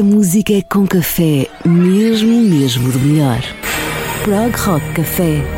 A 0.00 0.04
música 0.04 0.52
é 0.52 0.62
com 0.62 0.86
café, 0.86 1.48
mesmo, 1.64 2.40
mesmo 2.42 2.92
do 2.92 3.00
melhor. 3.00 3.40
Prog 4.22 4.54
Rock 4.56 4.92
Café. 4.92 5.57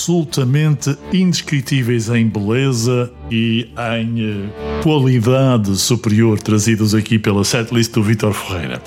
Absolutamente 0.00 0.96
indescritíveis 1.12 2.08
em 2.08 2.26
beleza 2.26 3.12
e 3.30 3.68
em 3.98 4.48
eh, 4.48 4.82
qualidade 4.82 5.76
superior 5.76 6.40
trazidos 6.40 6.94
aqui 6.94 7.18
pela 7.18 7.44
setlist 7.44 7.92
do 7.92 8.02
Vitor 8.02 8.32
Ferreira. 8.32 8.80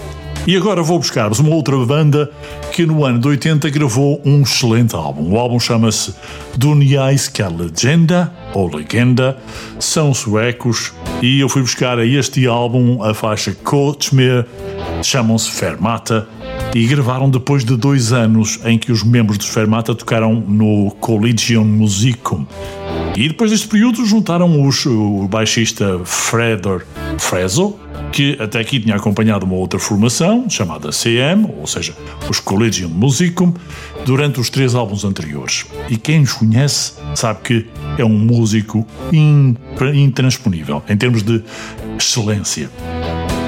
E 0.48 0.58
agora 0.58 0.82
vou 0.82 0.98
buscar-vos 0.98 1.40
uma 1.40 1.52
outra 1.52 1.78
banda 1.86 2.32
que 2.72 2.84
no 2.84 3.06
ano 3.06 3.20
de 3.20 3.28
80 3.28 3.70
gravou 3.70 4.22
um 4.26 4.42
excelente 4.42 4.96
álbum. 4.96 5.32
O 5.32 5.38
álbum 5.38 5.60
chama-se 5.60 6.16
Dunjaiska 6.58 7.48
Legenda, 7.48 8.34
ou 8.52 8.76
Legenda, 8.76 9.38
são 9.80 10.16
suecos, 10.16 10.94
e 11.22 11.40
eu 11.40 11.48
fui 11.48 11.62
buscar 11.62 12.00
a 12.00 12.06
este 12.06 12.48
álbum 12.48 13.04
a 13.04 13.14
faixa 13.14 13.56
Coachmer, 13.64 14.46
chamam-se 15.04 15.52
Fermata, 15.52 16.28
e 16.76 16.88
gravaram 16.88 17.30
depois 17.30 17.64
de 17.64 17.76
dois 17.76 18.12
anos 18.12 18.60
em 18.66 18.78
que 18.78 18.92
os 18.92 19.04
membros 19.04 19.38
dos 19.38 19.48
Fermata 19.48 19.94
tocaram 19.94 20.36
no 20.36 20.92
Collegium 21.00 21.64
Musicum. 21.64 22.46
E 23.16 23.28
depois 23.28 23.52
deste 23.52 23.68
período 23.68 24.06
juntaram 24.06 24.66
os, 24.66 24.86
o 24.86 25.28
baixista 25.28 26.02
Fredor 26.04 26.84
Frezo, 27.20 27.76
que 28.12 28.38
até 28.40 28.60
aqui 28.60 28.80
tinha 28.80 28.96
acompanhado 28.96 29.46
uma 29.46 29.56
outra 29.56 29.80
formação 29.80 30.50
chamada 30.50 30.90
CM, 30.90 31.48
ou 31.60 31.68
seja, 31.68 31.96
os 32.28 32.40
Collegium 32.40 32.90
Musicum, 32.90 33.54
durante 34.06 34.40
os 34.40 34.50
três 34.50 34.74
álbuns 34.74 35.04
anteriores. 35.04 35.66
E 35.90 35.98
quem 35.98 36.22
os 36.22 36.34
conhece 36.34 36.94
sabe 37.14 37.42
que 37.44 37.68
é 37.98 38.06
um 38.06 38.18
músico 38.18 38.86
intransponível 39.94 40.84
em 40.90 40.98
termos 40.98 41.22
de 41.22 41.44
excelência. 41.98 42.70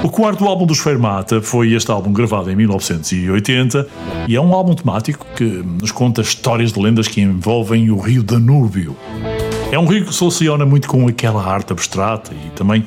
O 0.06 0.08
quarto 0.08 0.46
álbum 0.46 0.64
dos 0.64 0.78
Fermata 0.78 1.42
foi 1.42 1.72
este 1.72 1.90
álbum 1.90 2.12
gravado 2.12 2.48
em 2.48 2.54
1980 2.54 3.88
e 4.28 4.36
é 4.36 4.40
um 4.40 4.54
álbum 4.54 4.72
temático 4.72 5.26
que 5.34 5.42
nos 5.44 5.90
conta 5.90 6.20
histórias 6.20 6.72
de 6.72 6.78
lendas 6.78 7.08
que 7.08 7.20
envolvem 7.20 7.90
o 7.90 7.98
rio 7.98 8.22
Danúbio. 8.22 8.96
É 9.72 9.76
um 9.76 9.84
rio 9.84 10.04
que 10.04 10.10
associona 10.10 10.64
muito 10.64 10.86
com 10.86 11.08
aquela 11.08 11.44
arte 11.44 11.72
abstrata 11.72 12.30
e 12.32 12.50
também 12.50 12.86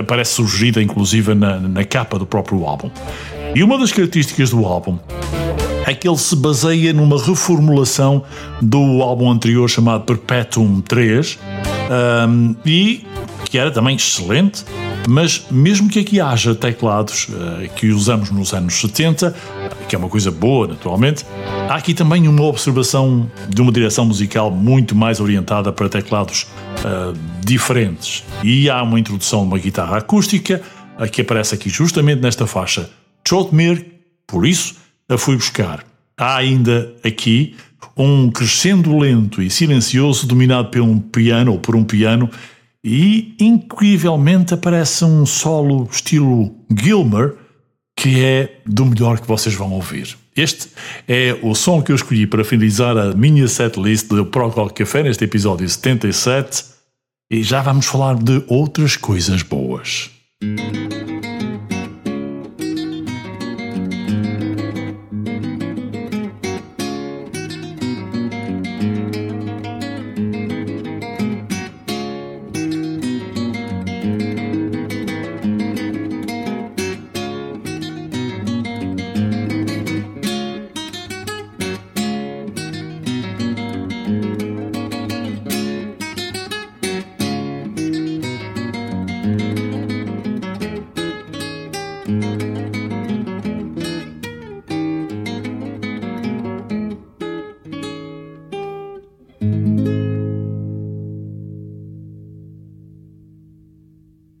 aparece 0.00 0.36
surgida 0.36 0.82
inclusive 0.82 1.34
na, 1.34 1.60
na 1.60 1.84
capa 1.84 2.18
do 2.18 2.24
próprio 2.24 2.64
álbum. 2.64 2.90
E 3.54 3.62
uma 3.62 3.76
das 3.76 3.92
características 3.92 4.48
do 4.48 4.64
álbum 4.64 4.98
é 5.86 5.92
que 5.92 6.08
ele 6.08 6.16
se 6.16 6.34
baseia 6.34 6.94
numa 6.94 7.22
reformulação 7.22 8.22
do 8.62 9.02
álbum 9.02 9.30
anterior 9.30 9.68
chamado 9.68 10.04
Perpetuum 10.04 10.80
3 10.80 11.38
um, 12.26 12.56
e 12.64 13.04
que 13.50 13.58
era 13.58 13.70
também 13.70 13.96
excelente, 13.96 14.64
mas 15.08 15.46
mesmo 15.50 15.88
que 15.88 16.00
aqui 16.00 16.20
haja 16.20 16.54
teclados 16.54 17.28
uh, 17.28 17.68
que 17.74 17.88
usamos 17.88 18.30
nos 18.30 18.52
anos 18.52 18.74
70, 18.74 19.34
que 19.88 19.96
é 19.96 19.98
uma 19.98 20.08
coisa 20.08 20.30
boa 20.30 20.68
naturalmente, 20.68 21.24
há 21.68 21.76
aqui 21.76 21.94
também 21.94 22.28
uma 22.28 22.42
observação 22.44 23.30
de 23.48 23.62
uma 23.62 23.72
direção 23.72 24.04
musical 24.04 24.50
muito 24.50 24.94
mais 24.94 25.18
orientada 25.18 25.72
para 25.72 25.88
teclados 25.88 26.42
uh, 26.42 27.18
diferentes. 27.40 28.22
E 28.44 28.68
há 28.68 28.82
uma 28.82 29.00
introdução 29.00 29.40
de 29.40 29.46
uma 29.46 29.58
guitarra 29.58 29.96
acústica 29.96 30.60
uh, 30.98 31.10
que 31.10 31.22
aparece 31.22 31.54
aqui 31.54 31.70
justamente 31.70 32.20
nesta 32.20 32.46
faixa 32.46 32.90
Trotmere, 33.24 33.94
por 34.26 34.46
isso 34.46 34.76
a 35.08 35.16
fui 35.16 35.36
buscar. 35.36 35.84
Há 36.18 36.36
ainda 36.36 36.94
aqui 37.02 37.56
um 37.96 38.30
crescendo 38.30 38.96
lento 38.98 39.40
e 39.40 39.48
silencioso 39.48 40.26
dominado 40.26 40.68
por 40.68 40.82
um 40.82 40.98
piano 40.98 41.52
ou 41.52 41.58
por 41.58 41.74
um 41.74 41.84
piano 41.84 42.28
e 42.84 43.34
incrivelmente 43.40 44.54
aparece 44.54 45.04
um 45.04 45.26
solo 45.26 45.88
estilo 45.90 46.54
Gilmer 46.70 47.36
que 47.98 48.24
é 48.24 48.60
do 48.64 48.86
melhor 48.86 49.18
que 49.18 49.26
vocês 49.26 49.56
vão 49.56 49.72
ouvir. 49.72 50.16
Este 50.36 50.68
é 51.08 51.36
o 51.42 51.52
som 51.52 51.82
que 51.82 51.90
eu 51.90 51.96
escolhi 51.96 52.28
para 52.28 52.44
finalizar 52.44 52.96
a 52.96 53.12
minha 53.12 53.48
setlist 53.48 54.06
do 54.06 54.24
Pro 54.24 54.48
Rock 54.48 54.84
Café 54.84 55.02
neste 55.02 55.24
episódio 55.24 55.68
77 55.68 56.64
e 57.28 57.42
já 57.42 57.60
vamos 57.60 57.86
falar 57.86 58.14
de 58.14 58.44
outras 58.46 58.96
coisas 58.96 59.42
boas. 59.42 60.10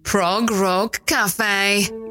Prog 0.08 0.50
Rock 0.50 1.04
Cafe. 1.04 2.07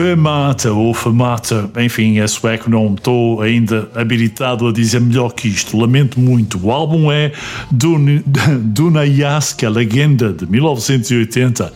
Fermata 0.00 0.72
ou 0.72 0.94
Fermata, 0.94 1.70
enfim, 1.78 2.20
é 2.20 2.26
sueco, 2.26 2.70
não 2.70 2.94
estou 2.94 3.42
ainda 3.42 3.86
habilitado 3.94 4.66
a 4.66 4.72
dizer 4.72 4.98
melhor 4.98 5.30
que 5.34 5.46
isto, 5.46 5.76
lamento 5.76 6.18
muito. 6.18 6.58
O 6.58 6.72
álbum 6.72 7.12
é 7.12 7.32
Dun 7.70 8.22
Dunajaska 8.64 9.68
Legenda 9.68 10.32
de 10.32 10.46
1980 10.46 11.70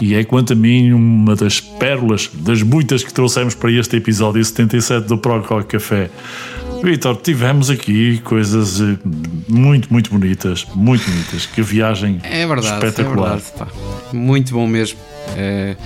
e 0.00 0.16
é, 0.16 0.24
quanto 0.24 0.52
a 0.52 0.56
mim, 0.56 0.90
uma 0.92 1.36
das 1.36 1.60
pérolas, 1.60 2.28
das 2.34 2.60
muitas 2.60 3.04
que 3.04 3.14
trouxemos 3.14 3.54
para 3.54 3.70
este 3.70 3.96
episódio 3.96 4.44
77 4.44 5.06
do 5.06 5.16
Prog 5.16 5.46
Rock 5.46 5.68
Café. 5.68 6.10
Vitor, 6.82 7.16
tivemos 7.16 7.70
aqui 7.70 8.18
coisas 8.24 8.80
eh, 8.80 8.96
muito, 9.48 9.92
muito 9.92 10.10
bonitas, 10.10 10.66
muito 10.74 11.08
bonitas. 11.08 11.46
Que 11.46 11.62
viagem 11.62 12.18
É 12.24 12.44
verdade, 12.46 12.86
espetacular. 12.86 13.34
é 13.34 13.36
verdade. 13.36 13.52
pá. 13.56 13.68
Muito 14.12 14.54
bom 14.54 14.66
mesmo. 14.66 14.98
É, 15.36 15.76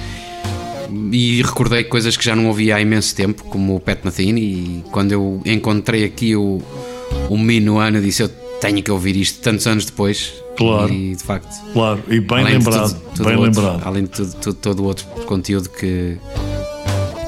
e 1.12 1.42
recordei 1.42 1.84
coisas 1.84 2.16
que 2.16 2.24
já 2.24 2.34
não 2.36 2.46
ouvia 2.48 2.76
há 2.76 2.80
imenso 2.80 3.14
tempo, 3.14 3.44
como 3.44 3.76
o 3.76 3.80
Pat 3.80 4.00
Metheny. 4.04 4.40
E 4.40 4.84
quando 4.90 5.12
eu 5.12 5.40
encontrei 5.44 6.04
aqui 6.04 6.34
o, 6.36 6.60
o 7.28 7.38
Mino 7.38 7.78
Ana, 7.78 8.00
disse: 8.00 8.22
Eu 8.22 8.28
tenho 8.60 8.82
que 8.82 8.90
ouvir 8.90 9.16
isto 9.16 9.40
tantos 9.40 9.66
anos 9.66 9.84
depois. 9.84 10.32
Claro. 10.56 10.92
E 10.92 11.16
de 11.16 11.22
facto, 11.22 11.52
Claro, 11.72 12.00
e 12.08 12.20
bem 12.20 12.44
lembrado, 12.44 12.88
tudo- 12.94 13.02
tudo 13.16 13.24
bem 13.28 13.36
outro- 13.36 13.60
lembrado. 13.62 13.82
Além 13.86 14.04
de 14.04 14.10
tudo, 14.10 14.34
tudo- 14.36 14.54
todo 14.56 14.80
o 14.80 14.84
outro 14.84 15.04
conteúdo 15.26 15.68
que. 15.68 16.16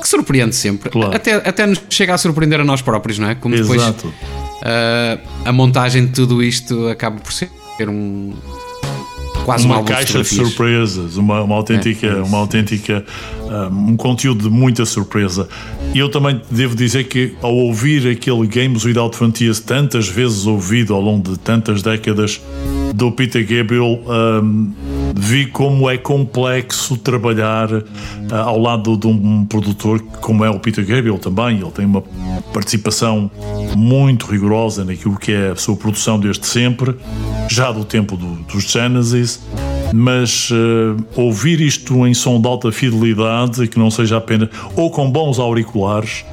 que 0.00 0.08
surpreende 0.08 0.54
sempre. 0.54 0.90
Claro. 0.90 1.14
Até, 1.16 1.34
até 1.34 1.66
nos 1.66 1.80
chega 1.90 2.14
a 2.14 2.18
surpreender 2.18 2.60
a 2.60 2.64
nós 2.64 2.80
próprios, 2.82 3.18
não 3.18 3.28
é? 3.28 3.34
Como 3.34 3.56
depois 3.56 3.82
Exato. 3.82 4.12
ah, 4.62 5.18
a 5.44 5.52
montagem 5.52 6.06
de 6.06 6.12
tudo 6.12 6.42
isto 6.42 6.88
acaba 6.88 7.18
por 7.18 7.32
ser 7.32 7.50
um. 7.88 8.32
Quase 9.47 9.64
um 9.64 9.68
uma 9.68 9.77
álbum 9.77 9.93
caixa 9.93 10.18
de 10.18 10.24
fotografias. 10.24 10.48
surpresas, 10.48 11.16
uma, 11.16 11.40
uma 11.43 11.55
autêntica, 11.55 12.05
É, 12.05 12.10
é 12.10 12.23
uma 12.23 12.39
autêntica, 12.39 13.05
um, 13.70 13.93
um 13.93 13.97
conteúdo 13.97 14.43
de 14.43 14.51
muita 14.51 14.85
surpresa. 14.85 15.48
E 15.94 15.98
eu 16.01 16.09
também 16.09 16.43
devo 16.51 16.74
dizer 16.74 17.05
que 17.05 17.35
ao 17.40 17.55
ouvir 17.55 18.09
aquele 18.09 18.44
Games 18.48 18.85
Without 18.85 19.16
Frontiers 19.16 19.60
tantas 19.60 20.09
vezes 20.09 20.47
ouvido 20.47 20.93
ao 20.93 21.01
longo 21.01 21.31
de 21.31 21.39
tantas 21.39 21.81
décadas 21.81 22.40
do 22.93 23.12
Peter 23.12 23.43
Gabriel, 23.47 24.01
um, 24.05 24.73
vi 25.18 25.47
como 25.47 25.88
é 25.88 25.97
complexo 25.97 26.97
trabalhar 26.97 27.68
ah, 28.30 28.40
ao 28.43 28.59
lado 28.60 28.97
de 28.97 29.06
um 29.06 29.44
produtor 29.44 30.01
como 30.20 30.44
é 30.44 30.51
o 30.51 30.60
Peter 30.60 30.84
Gabriel 30.84 31.18
também. 31.18 31.59
Ele 31.60 31.70
tem 31.70 31.84
uma 31.86 32.02
participação 32.52 33.30
muito 33.76 34.26
rigorosa 34.26 34.84
naquilo 34.84 35.16
que 35.18 35.32
é 35.32 35.51
a 35.51 35.56
sua 35.56 35.76
produção 35.76 36.18
desde 36.20 36.47
sempre, 36.47 36.94
já 37.48 37.72
do 37.72 37.84
tempo 37.84 38.16
do- 38.16 38.36
dos 38.52 38.64
Genesis. 38.64 39.40
Mas 39.94 40.51
eh, 40.52 41.02
ouvir 41.14 41.60
isto 41.60 42.06
em 42.06 42.12
som 42.12 42.40
de 42.40 42.48
alta 42.48 42.72
fidelidade, 42.72 43.68
que 43.68 43.78
não 43.78 43.88
seja 43.90 44.16
apenas, 44.16 44.48
ou 44.74 44.90
com 44.90 45.09
bons 45.09 45.38
auriculares, 45.38 46.24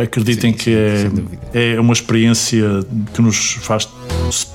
acreditem 0.00 0.52
Sim, 0.52 0.56
que 0.56 0.64
sim, 0.64 0.72
é, 0.74 0.96
sem 0.98 1.10
dúvida. 1.10 1.38
é 1.52 1.80
uma 1.80 1.92
experiência 1.92 2.64
que 3.12 3.20
nos 3.20 3.54
faz 3.62 3.88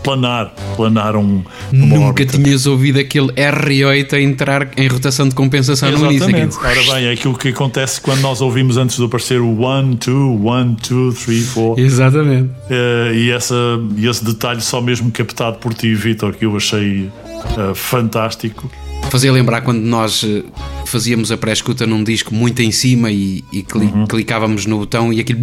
planar, 0.03 0.53
planar 0.75 1.15
um, 1.15 1.43
Nunca 1.71 1.99
órbita. 1.99 2.37
tinhas 2.37 2.65
ouvido 2.65 2.99
aquele 2.99 3.27
R8 3.33 4.13
a 4.13 4.21
entrar 4.21 4.69
em 4.77 4.87
rotação 4.87 5.27
de 5.29 5.35
compensação 5.35 5.89
no 5.91 5.97
início. 6.11 6.27
Exatamente. 6.29 6.57
aquilo. 6.57 6.89
Ora 6.89 6.95
bem, 6.99 7.07
é 7.07 7.11
aquilo 7.11 7.37
que 7.37 7.49
acontece 7.49 8.01
quando 8.01 8.21
nós 8.21 8.41
ouvimos 8.41 8.77
antes 8.77 8.97
de 8.97 9.03
aparecer 9.05 9.39
o 9.41 9.51
1, 9.51 9.91
2, 9.95 10.07
1, 10.07 10.75
2, 10.89 11.23
3, 11.25 11.49
4. 11.53 11.83
Exatamente. 11.83 12.49
Eh, 12.69 13.11
e, 13.15 13.31
essa, 13.31 13.55
esse 14.01 14.23
detalhe 14.23 14.61
só 14.61 14.81
mesmo 14.81 15.11
captado 15.11 15.57
por 15.57 15.73
ti, 15.73 15.93
Vitor, 15.93 16.33
que 16.33 16.45
eu 16.45 16.55
achei 16.55 17.09
eh, 17.57 17.73
fantástico. 17.73 18.69
Fazia 19.09 19.31
lembrar 19.31 19.61
quando 19.61 19.81
nós 19.81 20.23
eh, 20.23 20.43
fazíamos 20.85 21.31
a 21.31 21.37
pré-escuta 21.37 21.85
num 21.85 22.03
disco 22.03 22.33
muito 22.33 22.61
em 22.61 22.71
cima 22.71 23.11
e, 23.11 23.43
e 23.51 23.61
cli- 23.61 23.91
clicávamos 24.09 24.65
no 24.65 24.79
botão 24.79 25.13
e 25.13 25.19
aquilo 25.19 25.39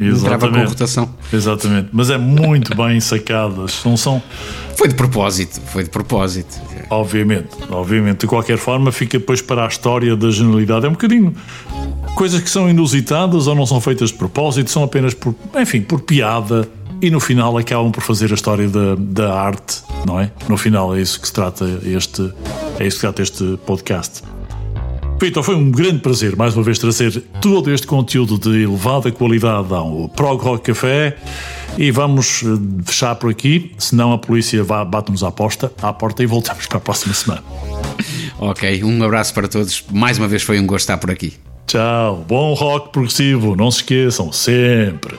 entrava 0.00 0.10
com. 0.10 0.46
Exatamente. 0.46 0.68
rotação. 0.68 1.14
Exatamente. 1.32 1.88
Mas 1.92 2.10
é 2.10 2.18
muito 2.18 2.74
bem 2.76 3.00
sacadas. 3.00 3.80
Não 3.84 3.96
são, 3.96 4.22
Foi 4.76 4.88
de 4.88 4.94
propósito, 4.94 5.60
foi 5.66 5.84
de 5.84 5.90
propósito. 5.90 6.60
obviamente, 6.90 7.48
obviamente. 7.70 8.20
De 8.20 8.26
qualquer 8.26 8.58
forma, 8.58 8.90
fica 8.92 9.18
depois 9.18 9.40
para 9.40 9.64
a 9.64 9.68
história 9.68 10.16
da 10.16 10.30
genialidade. 10.30 10.86
É 10.86 10.88
um 10.88 10.92
bocadinho. 10.92 11.34
Coisas 12.14 12.40
que 12.40 12.50
são 12.50 12.68
inusitadas 12.68 13.46
ou 13.46 13.54
não 13.54 13.66
são 13.66 13.80
feitas 13.80 14.10
de 14.10 14.16
propósito, 14.16 14.70
são 14.70 14.84
apenas 14.84 15.14
por, 15.14 15.34
enfim, 15.56 15.80
por 15.82 16.00
piada. 16.00 16.68
E 17.02 17.10
no 17.10 17.18
final 17.20 17.58
acabam 17.58 17.90
por 17.90 18.02
fazer 18.02 18.30
a 18.30 18.34
história 18.34 18.66
da, 18.68 18.94
da 18.96 19.34
arte, 19.38 19.82
não 20.06 20.18
é? 20.18 20.30
No 20.48 20.56
final 20.56 20.94
é 20.94 21.00
isso 21.02 21.20
que 21.20 21.26
se 21.26 21.32
trata 21.34 21.64
este, 21.84 22.32
é 22.78 22.86
isso 22.86 22.96
que 22.96 23.00
trata 23.02 23.20
este 23.20 23.58
podcast. 23.66 24.22
Vitor, 25.18 25.42
foi 25.42 25.54
um 25.54 25.70
grande 25.70 26.00
prazer 26.00 26.36
mais 26.36 26.54
uma 26.54 26.62
vez 26.62 26.78
trazer 26.78 27.22
todo 27.40 27.72
este 27.72 27.86
conteúdo 27.86 28.38
de 28.38 28.64
elevada 28.64 29.10
qualidade 29.10 29.72
ao 29.72 30.08
Prog 30.08 30.42
Rock 30.42 30.72
Café 30.72 31.16
e 31.78 31.90
vamos 31.90 32.42
eh, 32.42 32.46
fechar 32.84 33.14
por 33.14 33.30
aqui, 33.30 33.72
senão 33.78 34.12
a 34.12 34.18
polícia 34.18 34.62
bate-nos 34.64 35.22
à 35.22 35.30
porta, 35.30 35.72
à 35.80 35.92
porta 35.92 36.22
e 36.22 36.26
voltamos 36.26 36.66
para 36.68 36.78
a 36.78 36.80
próxima 36.80 37.14
semana. 37.14 37.42
Ok, 38.38 38.84
um 38.84 39.02
abraço 39.02 39.32
para 39.32 39.48
todos. 39.48 39.84
Mais 39.90 40.18
uma 40.18 40.28
vez 40.28 40.42
foi 40.42 40.58
um 40.60 40.66
gosto 40.66 40.82
estar 40.82 40.98
por 40.98 41.10
aqui. 41.10 41.32
Tchau, 41.66 42.24
bom 42.28 42.52
rock 42.52 42.90
progressivo, 42.90 43.56
não 43.56 43.70
se 43.70 43.78
esqueçam, 43.78 44.30
sempre. 44.30 45.16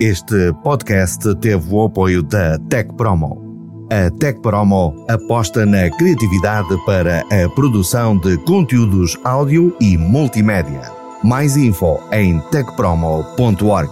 Este 0.00 0.52
podcast 0.62 1.34
teve 1.40 1.74
o 1.74 1.82
apoio 1.82 2.22
da 2.22 2.56
Tech 2.70 2.88
Promo. 2.94 3.88
A 3.90 4.08
Tech 4.16 4.38
Promo 4.40 5.04
aposta 5.08 5.66
na 5.66 5.90
criatividade 5.90 6.68
para 6.86 7.22
a 7.22 7.48
produção 7.56 8.16
de 8.16 8.36
conteúdos 8.44 9.18
áudio 9.24 9.76
e 9.80 9.98
multimédia. 9.98 10.82
Mais 11.24 11.56
info 11.56 11.98
em 12.12 12.38
techpromo.org. 12.52 13.90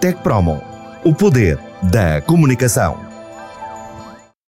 Tech 0.00 0.20
Promo, 0.24 0.60
o 1.04 1.14
poder 1.14 1.60
da 1.84 2.20
comunicação. 2.20 3.05